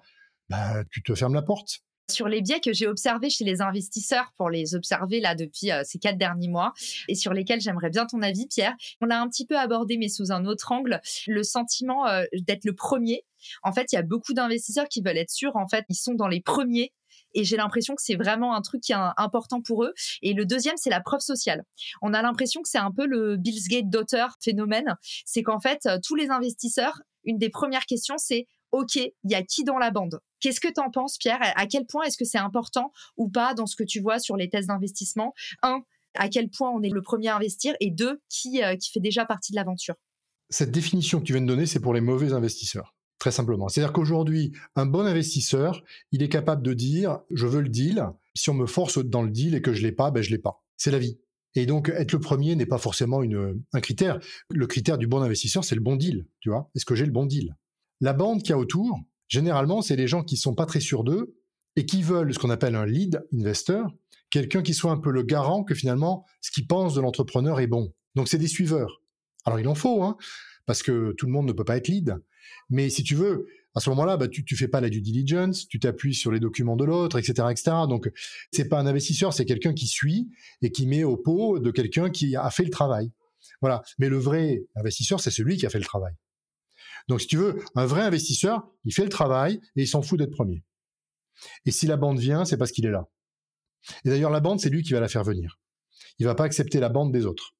bah, 0.50 0.84
tu 0.92 1.04
te 1.04 1.14
fermes 1.14 1.34
la 1.34 1.42
porte 1.42 1.82
sur 2.12 2.28
les 2.28 2.41
biais 2.41 2.60
que 2.60 2.74
j'ai 2.74 2.88
observés 2.88 3.30
chez 3.30 3.43
les 3.43 3.62
investisseurs 3.62 4.32
pour 4.38 4.50
les 4.50 4.76
observer 4.76 5.19
là 5.19 5.36
depuis 5.36 5.71
euh, 5.71 5.82
ces 5.84 6.00
quatre 6.00 6.17
derniers 6.17 6.50
mois 6.50 6.74
et 7.08 7.15
sur 7.15 7.34
lesquels 7.34 7.62
j'aimerais 7.62 7.89
bien 7.89 8.06
ton 8.06 8.21
avis, 8.21 8.47
Pierre. 8.47 8.76
On 9.02 9.06
l'a 9.06 9.21
un 9.21 9.28
petit 9.28 9.45
peu 9.45 9.58
abordé, 9.58 9.97
mais 9.97 10.10
sous 10.10 10.32
un 10.32 10.45
autre 10.45 10.71
angle, 10.71 11.02
le 11.28 11.43
sentiment 11.43 12.08
euh, 12.08 12.24
d'être 12.34 12.65
le 12.65 12.74
premier. 12.76 13.26
En 13.63 13.71
fait, 13.71 13.91
il 13.91 13.95
y 13.95 14.00
a 14.00 14.04
beaucoup 14.04 14.34
d'investisseurs 14.34 14.88
qui 14.88 15.02
veulent 15.02 15.17
être 15.17 15.32
sûrs. 15.32 15.56
En 15.56 15.67
fait, 15.67 15.86
ils 15.89 15.95
sont 15.95 16.13
dans 16.13 16.28
les 16.28 16.41
premiers 16.41 16.93
et 17.34 17.43
j'ai 17.43 17.58
l'impression 17.58 17.95
que 17.95 18.02
c'est 18.02 18.15
vraiment 18.15 18.56
un 18.56 18.62
truc 18.62 18.82
qui 18.82 18.91
est 18.91 18.97
important 19.17 19.62
pour 19.62 19.84
eux. 19.84 19.93
Et 20.21 20.34
le 20.34 20.45
deuxième, 20.45 20.78
c'est 20.78 20.89
la 20.89 21.02
preuve 21.02 21.21
sociale. 21.21 21.63
On 22.02 22.13
a 22.13 22.21
l'impression 22.21 22.62
que 22.62 22.69
c'est 22.69 22.78
un 22.78 22.91
peu 22.91 23.06
le 23.06 23.38
Bill 23.38 23.60
Gates 23.69 23.89
d'auteur 23.89 24.36
phénomène. 24.41 24.95
C'est 25.26 25.43
qu'en 25.43 25.60
fait, 25.60 25.86
euh, 25.86 25.97
tous 26.04 26.15
les 26.15 26.30
investisseurs, 26.30 27.02
une 27.24 27.38
des 27.38 27.50
premières 27.50 27.86
questions, 27.86 28.17
c'est 28.17 28.47
OK, 28.72 28.96
il 28.96 29.12
y 29.26 29.36
a 29.36 29.44
qui 29.44 29.64
dans 29.64 29.78
la 29.78 29.92
bande? 29.92 30.20
Qu'est-ce 30.40 30.60
que 30.60 30.68
tu 30.68 30.82
en 30.82 30.90
penses, 30.90 31.18
Pierre? 31.18 31.40
À 31.42 31.66
quel 31.68 31.86
point 31.86 32.04
est-ce 32.04 32.18
que 32.18 32.26
c'est 32.26 32.38
important 32.38 32.92
ou 33.18 33.30
pas 33.30 33.54
dans 33.54 33.66
ce 33.66 33.76
que 33.76 33.84
tu 33.84 34.00
vois 34.00 34.20
sur 34.20 34.36
les 34.36 34.50
tests 34.50 34.68
d'investissement? 34.70 35.34
Un, 35.62 35.82
à 36.16 36.30
quel 36.30 36.50
point 36.50 36.72
on 36.72 36.82
est 36.82 36.90
le 36.90 37.02
premier 37.02 37.30
à 37.30 37.36
investir? 37.36 37.76
Et 37.80 37.92
deux, 37.92 38.22
qui, 38.30 38.64
euh, 38.64 38.76
qui 38.76 38.92
fait 38.92 39.00
déjà 39.00 39.26
partie 39.26 39.52
de 39.52 39.58
l'aventure? 39.58 39.96
Cette 40.50 40.72
définition 40.72 41.20
que 41.20 41.26
tu 41.26 41.34
viens 41.34 41.42
de 41.42 41.48
donner, 41.48 41.66
c'est 41.66 41.80
pour 41.80 41.94
les 41.94 42.02
mauvais 42.02 42.34
investisseurs. 42.34 42.96
Très 43.20 43.32
simplement. 43.32 43.70
C'est-à-dire 43.70 43.94
qu'aujourd'hui, 43.94 44.52
un 44.76 44.88
bon 44.88 45.06
investisseur, 45.06 45.84
il 46.12 46.24
est 46.24 46.30
capable 46.30 46.64
de 46.64 46.74
dire 46.74 47.20
je 47.30 47.46
veux 47.46 47.62
le 47.62 47.70
deal. 47.70 48.04
Si 48.34 48.50
on 48.50 48.56
me 48.56 48.66
force 48.66 48.98
dans 48.98 49.22
le 49.22 49.30
deal 49.30 49.54
et 49.54 49.62
que 49.62 49.74
je 49.74 49.84
l'ai 49.84 49.92
pas, 49.92 50.10
ben 50.10 50.24
je 50.24 50.32
l'ai 50.32 50.40
pas. 50.40 50.64
C'est 50.76 50.90
la 50.90 50.98
vie. 50.98 51.20
Et 51.54 51.66
donc, 51.66 51.90
être 51.90 52.14
le 52.14 52.20
premier 52.20 52.56
n'est 52.56 52.66
pas 52.66 52.78
forcément 52.78 53.22
une, 53.22 53.62
un 53.74 53.80
critère. 53.80 54.20
Le 54.50 54.66
critère 54.68 54.98
du 54.98 55.06
bon 55.06 55.22
investisseur, 55.22 55.64
c'est 55.64 55.76
le 55.76 55.82
bon 55.82 55.98
deal. 55.98 56.26
Tu 56.40 56.50
vois? 56.50 56.72
Est-ce 56.76 56.86
que 56.86 56.96
j'ai 56.96 57.06
le 57.06 57.12
bon 57.12 57.26
deal? 57.26 57.56
La 58.02 58.14
bande 58.14 58.42
qu'il 58.42 58.50
y 58.50 58.54
a 58.54 58.58
autour, 58.58 59.00
généralement, 59.28 59.82
c'est 59.82 59.96
les 59.96 60.08
gens 60.08 60.24
qui 60.24 60.36
sont 60.36 60.56
pas 60.56 60.66
très 60.66 60.80
sûrs 60.80 61.04
d'eux 61.04 61.38
et 61.76 61.86
qui 61.86 62.02
veulent 62.02 62.34
ce 62.34 62.40
qu'on 62.40 62.50
appelle 62.50 62.76
un 62.76 62.86
lead 62.86 63.24
investor, 63.34 63.92
quelqu'un 64.30 64.64
qui 64.64 64.74
soit 64.74 64.92
un 64.92 64.98
peu 64.98 65.12
le 65.12 65.24
garant 65.24 65.64
que 65.64 65.76
finalement, 65.76 66.26
ce 66.42 66.52
qu'il 66.52 66.68
pense 66.68 66.96
de 66.96 67.02
l'entrepreneur 67.02 67.60
est 67.60 67.68
bon. 67.68 67.94
Donc, 68.16 68.28
c'est 68.28 68.40
des 68.40 68.48
suiveurs. 68.48 69.02
Alors, 69.46 69.60
il 69.60 69.68
en 69.68 69.76
faut, 69.76 70.04
hein, 70.04 70.18
parce 70.66 70.84
que 70.84 71.14
tout 71.18 71.28
le 71.28 71.32
monde 71.32 71.46
ne 71.46 71.54
peut 71.54 71.64
pas 71.64 71.78
être 71.78 71.88
lead. 71.88 72.18
Mais 72.70 72.90
si 72.90 73.04
tu 73.04 73.16
veux, 73.16 73.48
à 73.76 73.80
ce 73.80 73.90
moment-là, 73.92 74.18
bah, 74.18 74.28
tu, 74.28 74.44
tu 74.44 74.56
fais 74.56 74.68
pas 74.68 74.82
la 74.82 74.90
due 74.90 75.02
diligence, 75.02 75.68
tu 75.68 75.80
t'appuies 75.80 76.16
sur 76.16 76.32
les 76.32 76.40
documents 76.40 76.76
de 76.76 76.86
l'autre, 76.86 77.18
etc., 77.18 77.48
etc. 77.52 77.72
Donc, 77.88 78.12
c'est 78.52 78.68
pas 78.68 78.80
un 78.80 78.88
investisseur, 78.88 79.32
c'est 79.34 79.46
quelqu'un 79.46 79.74
qui 79.74 79.88
suit 79.88 80.30
et 80.62 80.72
qui 80.72 80.88
met 80.88 81.04
au 81.04 81.18
pot 81.18 81.60
de 81.60 81.72
quelqu'un 81.72 82.10
qui 82.10 82.36
a 82.36 82.50
fait 82.50 82.64
le 82.64 82.72
travail. 82.72 83.12
Voilà. 83.62 83.84
Mais 84.00 84.10
le 84.10 84.18
vrai 84.18 84.66
investisseur, 84.76 85.20
c'est 85.20 85.32
celui 85.32 85.58
qui 85.58 85.66
a 85.66 85.70
fait 85.70 85.80
le 85.80 85.86
travail. 85.86 86.14
Donc, 87.08 87.22
si 87.22 87.28
tu 87.28 87.38
veux, 87.38 87.64
un 87.76 87.86
vrai 87.86 88.02
investisseur, 88.02 88.68
il 88.86 88.94
fait 88.94 89.04
le 89.04 89.10
travail 89.10 89.60
et 89.76 89.84
il 89.84 89.88
s'en 89.88 90.02
fout 90.02 90.20
d'être 90.20 90.32
premier. 90.32 90.64
Et 91.66 91.72
si 91.72 91.88
la 91.88 91.98
bande 91.98 92.20
vient, 92.20 92.46
c'est 92.46 92.58
parce 92.58 92.72
qu'il 92.72 92.86
est 92.86 92.92
là. 92.92 93.08
Et 94.06 94.10
d'ailleurs, 94.10 94.32
la 94.32 94.40
bande, 94.40 94.60
c'est 94.60 94.70
lui 94.70 94.84
qui 94.84 94.94
va 94.94 95.00
la 95.00 95.08
faire 95.08 95.24
venir. 95.24 95.60
Il 96.20 96.26
va 96.26 96.36
pas 96.36 96.44
accepter 96.44 96.80
la 96.80 96.90
bande 96.90 97.12
des 97.12 97.26
autres. 97.26 97.56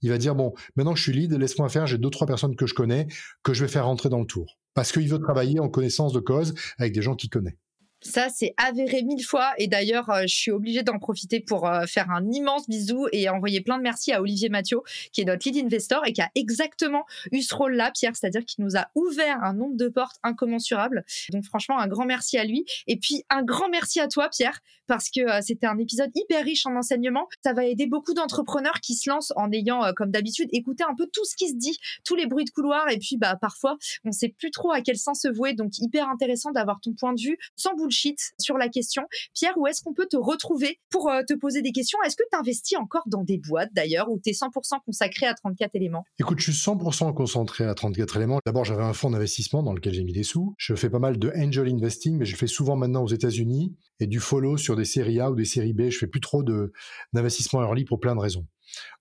Il 0.00 0.10
va 0.10 0.18
dire 0.18 0.34
bon, 0.34 0.54
maintenant 0.76 0.92
que 0.92 0.98
je 0.98 1.04
suis 1.04 1.12
lead, 1.12 1.32
laisse-moi 1.32 1.68
faire, 1.68 1.86
j'ai 1.86 1.98
deux 1.98 2.10
trois 2.10 2.26
personnes 2.26 2.56
que 2.56 2.66
je 2.66 2.74
connais 2.74 3.06
que 3.42 3.52
je 3.54 3.64
vais 3.64 3.70
faire 3.70 3.84
rentrer 3.84 4.08
dans 4.08 4.20
le 4.20 4.26
tour 4.26 4.58
parce 4.74 4.92
qu'il 4.92 5.08
veut 5.08 5.18
travailler 5.18 5.60
en 5.60 5.68
connaissance 5.68 6.12
de 6.12 6.20
cause 6.20 6.54
avec 6.78 6.92
des 6.92 7.02
gens 7.02 7.16
qu'il 7.16 7.30
connaît. 7.30 7.58
Ça, 8.00 8.28
c'est 8.28 8.54
avéré 8.56 9.02
mille 9.02 9.24
fois. 9.24 9.52
Et 9.58 9.66
d'ailleurs, 9.66 10.08
euh, 10.10 10.22
je 10.22 10.34
suis 10.34 10.50
obligée 10.52 10.84
d'en 10.84 10.98
profiter 10.98 11.40
pour 11.40 11.66
euh, 11.66 11.84
faire 11.86 12.10
un 12.10 12.30
immense 12.30 12.68
bisou 12.68 13.08
et 13.10 13.28
envoyer 13.28 13.60
plein 13.60 13.76
de 13.76 13.82
merci 13.82 14.12
à 14.12 14.20
Olivier 14.20 14.48
Mathieu, 14.48 14.78
qui 15.12 15.22
est 15.22 15.24
notre 15.24 15.48
lead 15.48 15.64
investor 15.64 16.06
et 16.06 16.12
qui 16.12 16.20
a 16.20 16.30
exactement 16.36 17.04
eu 17.32 17.42
ce 17.42 17.52
rôle-là, 17.54 17.90
Pierre, 17.90 18.14
c'est-à-dire 18.14 18.44
qu'il 18.44 18.64
nous 18.64 18.76
a 18.76 18.86
ouvert 18.94 19.42
un 19.42 19.52
nombre 19.52 19.76
de 19.76 19.88
portes 19.88 20.16
incommensurables. 20.22 21.04
Donc, 21.30 21.44
franchement, 21.44 21.78
un 21.80 21.88
grand 21.88 22.04
merci 22.04 22.38
à 22.38 22.44
lui. 22.44 22.64
Et 22.86 22.98
puis, 22.98 23.24
un 23.30 23.42
grand 23.42 23.68
merci 23.68 23.98
à 23.98 24.06
toi, 24.06 24.28
Pierre, 24.28 24.60
parce 24.86 25.10
que 25.10 25.20
euh, 25.20 25.40
c'était 25.42 25.66
un 25.66 25.78
épisode 25.78 26.10
hyper 26.14 26.44
riche 26.44 26.66
en 26.66 26.76
enseignements. 26.76 27.26
Ça 27.42 27.52
va 27.52 27.64
aider 27.64 27.86
beaucoup 27.86 28.14
d'entrepreneurs 28.14 28.80
qui 28.80 28.94
se 28.94 29.10
lancent 29.10 29.32
en 29.34 29.50
ayant, 29.50 29.82
comme 29.96 30.12
d'habitude, 30.12 30.48
écouté 30.52 30.84
un 30.88 30.94
peu 30.94 31.08
tout 31.12 31.24
ce 31.24 31.34
qui 31.34 31.48
se 31.48 31.56
dit, 31.56 31.76
tous 32.04 32.14
les 32.14 32.26
bruits 32.26 32.44
de 32.44 32.50
couloir. 32.50 32.88
Et 32.90 32.98
puis, 32.98 33.16
bah, 33.16 33.36
parfois, 33.40 33.76
on 34.04 34.12
sait 34.12 34.28
plus 34.28 34.52
trop 34.52 34.70
à 34.70 34.82
quel 34.82 34.98
sens 34.98 35.22
se 35.22 35.28
vouer. 35.28 35.54
Donc, 35.54 35.78
hyper 35.78 36.08
intéressant 36.08 36.52
d'avoir 36.52 36.80
ton 36.80 36.92
point 36.92 37.12
de 37.12 37.20
vue 37.20 37.38
sans 37.56 37.74
sur 37.90 38.58
la 38.58 38.68
question. 38.68 39.04
Pierre, 39.34 39.56
où 39.56 39.66
est-ce 39.66 39.82
qu'on 39.82 39.94
peut 39.94 40.08
te 40.10 40.16
retrouver 40.16 40.78
pour 40.90 41.10
euh, 41.10 41.22
te 41.26 41.34
poser 41.34 41.62
des 41.62 41.72
questions? 41.72 41.98
Est-ce 42.04 42.16
que 42.16 42.22
tu 42.30 42.38
investis 42.38 42.78
encore 42.78 43.04
dans 43.06 43.24
des 43.24 43.38
boîtes 43.38 43.70
d'ailleurs 43.72 44.10
ou 44.10 44.20
tu 44.22 44.30
es 44.30 44.32
100% 44.32 44.50
consacré 44.84 45.26
à 45.26 45.34
34 45.34 45.74
éléments? 45.74 46.04
Écoute, 46.18 46.40
je 46.40 46.50
suis 46.50 46.70
100% 46.70 47.14
concentré 47.14 47.64
à 47.64 47.74
34 47.74 48.16
éléments. 48.16 48.40
D'abord, 48.44 48.64
j'avais 48.64 48.82
un 48.82 48.92
fonds 48.92 49.10
d'investissement 49.10 49.62
dans 49.62 49.72
lequel 49.72 49.94
j'ai 49.94 50.04
mis 50.04 50.12
des 50.12 50.22
sous. 50.22 50.54
Je 50.58 50.74
fais 50.74 50.90
pas 50.90 50.98
mal 50.98 51.18
de 51.18 51.32
angel 51.36 51.68
investing, 51.68 52.16
mais 52.16 52.24
je 52.24 52.32
le 52.32 52.38
fais 52.38 52.46
souvent 52.46 52.76
maintenant 52.76 53.02
aux 53.02 53.08
États-Unis 53.08 53.76
et 54.00 54.06
du 54.06 54.20
follow 54.20 54.56
sur 54.56 54.76
des 54.76 54.84
séries 54.84 55.20
A 55.20 55.30
ou 55.30 55.34
des 55.34 55.44
séries 55.44 55.72
B. 55.72 55.90
Je 55.90 55.98
fais 55.98 56.06
plus 56.06 56.20
trop 56.20 56.44
d'investissement 57.12 57.62
early 57.62 57.84
pour 57.84 58.00
plein 58.00 58.14
de 58.14 58.20
raisons. 58.20 58.46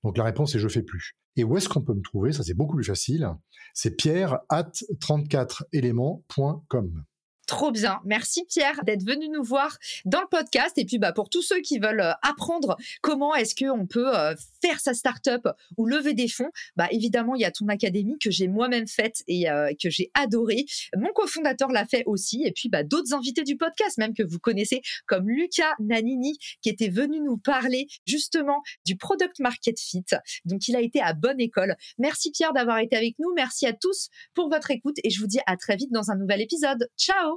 Donc 0.03 0.17
la 0.17 0.23
réponse 0.23 0.55
est 0.55 0.59
je 0.59 0.67
fais 0.67 0.81
plus. 0.81 1.15
Et 1.35 1.43
où 1.43 1.55
est-ce 1.57 1.69
qu'on 1.69 1.81
peut 1.81 1.93
me 1.93 2.01
trouver? 2.01 2.33
Ça 2.33 2.41
c'est 2.43 2.55
beaucoup 2.55 2.75
plus 2.75 2.85
facile. 2.85 3.29
C'est 3.73 3.95
pierre 3.95 4.39
at 4.49 4.71
34éléments.com. 4.99 7.03
Trop 7.47 7.71
bien. 7.71 8.01
Merci 8.03 8.43
Pierre 8.43 8.83
d'être 8.83 9.05
venu 9.05 9.29
nous 9.29 9.41
voir 9.41 9.77
dans 10.03 10.19
le 10.19 10.27
podcast. 10.27 10.77
Et 10.77 10.83
puis 10.83 10.99
bah, 10.99 11.13
pour 11.13 11.29
tous 11.29 11.41
ceux 11.41 11.61
qui 11.61 11.79
veulent 11.79 12.01
euh, 12.01 12.11
apprendre 12.21 12.75
comment 13.01 13.33
est-ce 13.35 13.55
qu'on 13.55 13.87
peut 13.87 14.13
euh, 14.17 14.35
faire 14.61 14.81
sa 14.81 14.93
startup 14.93 15.47
ou 15.77 15.85
lever 15.85 16.13
des 16.13 16.27
fonds, 16.27 16.51
bah, 16.75 16.89
évidemment, 16.91 17.35
il 17.35 17.41
y 17.41 17.45
a 17.45 17.51
ton 17.51 17.69
académie 17.69 18.19
que 18.19 18.29
j'ai 18.31 18.49
moi-même 18.49 18.85
faite 18.85 19.23
et 19.29 19.49
euh, 19.49 19.71
que 19.81 19.89
j'ai 19.89 20.11
adoré. 20.13 20.65
Mon 20.97 21.13
cofondateur 21.13 21.69
l'a 21.69 21.85
fait 21.85 22.03
aussi. 22.05 22.43
Et 22.43 22.51
puis 22.51 22.67
bah, 22.67 22.83
d'autres 22.83 23.13
invités 23.13 23.43
du 23.43 23.55
podcast, 23.55 23.97
même 23.97 24.13
que 24.13 24.23
vous 24.23 24.39
connaissez, 24.39 24.81
comme 25.05 25.29
Lucas 25.29 25.73
Nanini, 25.79 26.37
qui 26.61 26.67
était 26.67 26.89
venu 26.89 27.21
nous 27.21 27.37
parler 27.37 27.87
justement 28.05 28.61
du 28.85 28.97
product 28.97 29.39
market 29.39 29.79
fit. 29.79 30.03
Donc 30.43 30.67
il 30.67 30.75
a 30.75 30.81
été 30.81 30.99
à 30.99 31.13
bonne 31.13 31.39
école. 31.39 31.77
Merci 31.97 32.31
Pierre 32.31 32.51
d'avoir 32.51 32.79
été 32.79 32.97
avec 32.97 33.17
nous. 33.19 33.33
Merci 33.37 33.65
à 33.65 33.71
tous 33.71 34.09
pour 34.33 34.49
votre 34.49 34.69
écoute 34.69 34.97
et 35.05 35.09
je 35.09 35.21
vous 35.21 35.27
dis 35.27 35.39
à 35.45 35.55
très 35.55 35.77
vite 35.77 35.93
dans 35.93 36.11
un 36.11 36.17
nouvel 36.17 36.41
épisode. 36.41 36.89
Ciao 36.97 37.36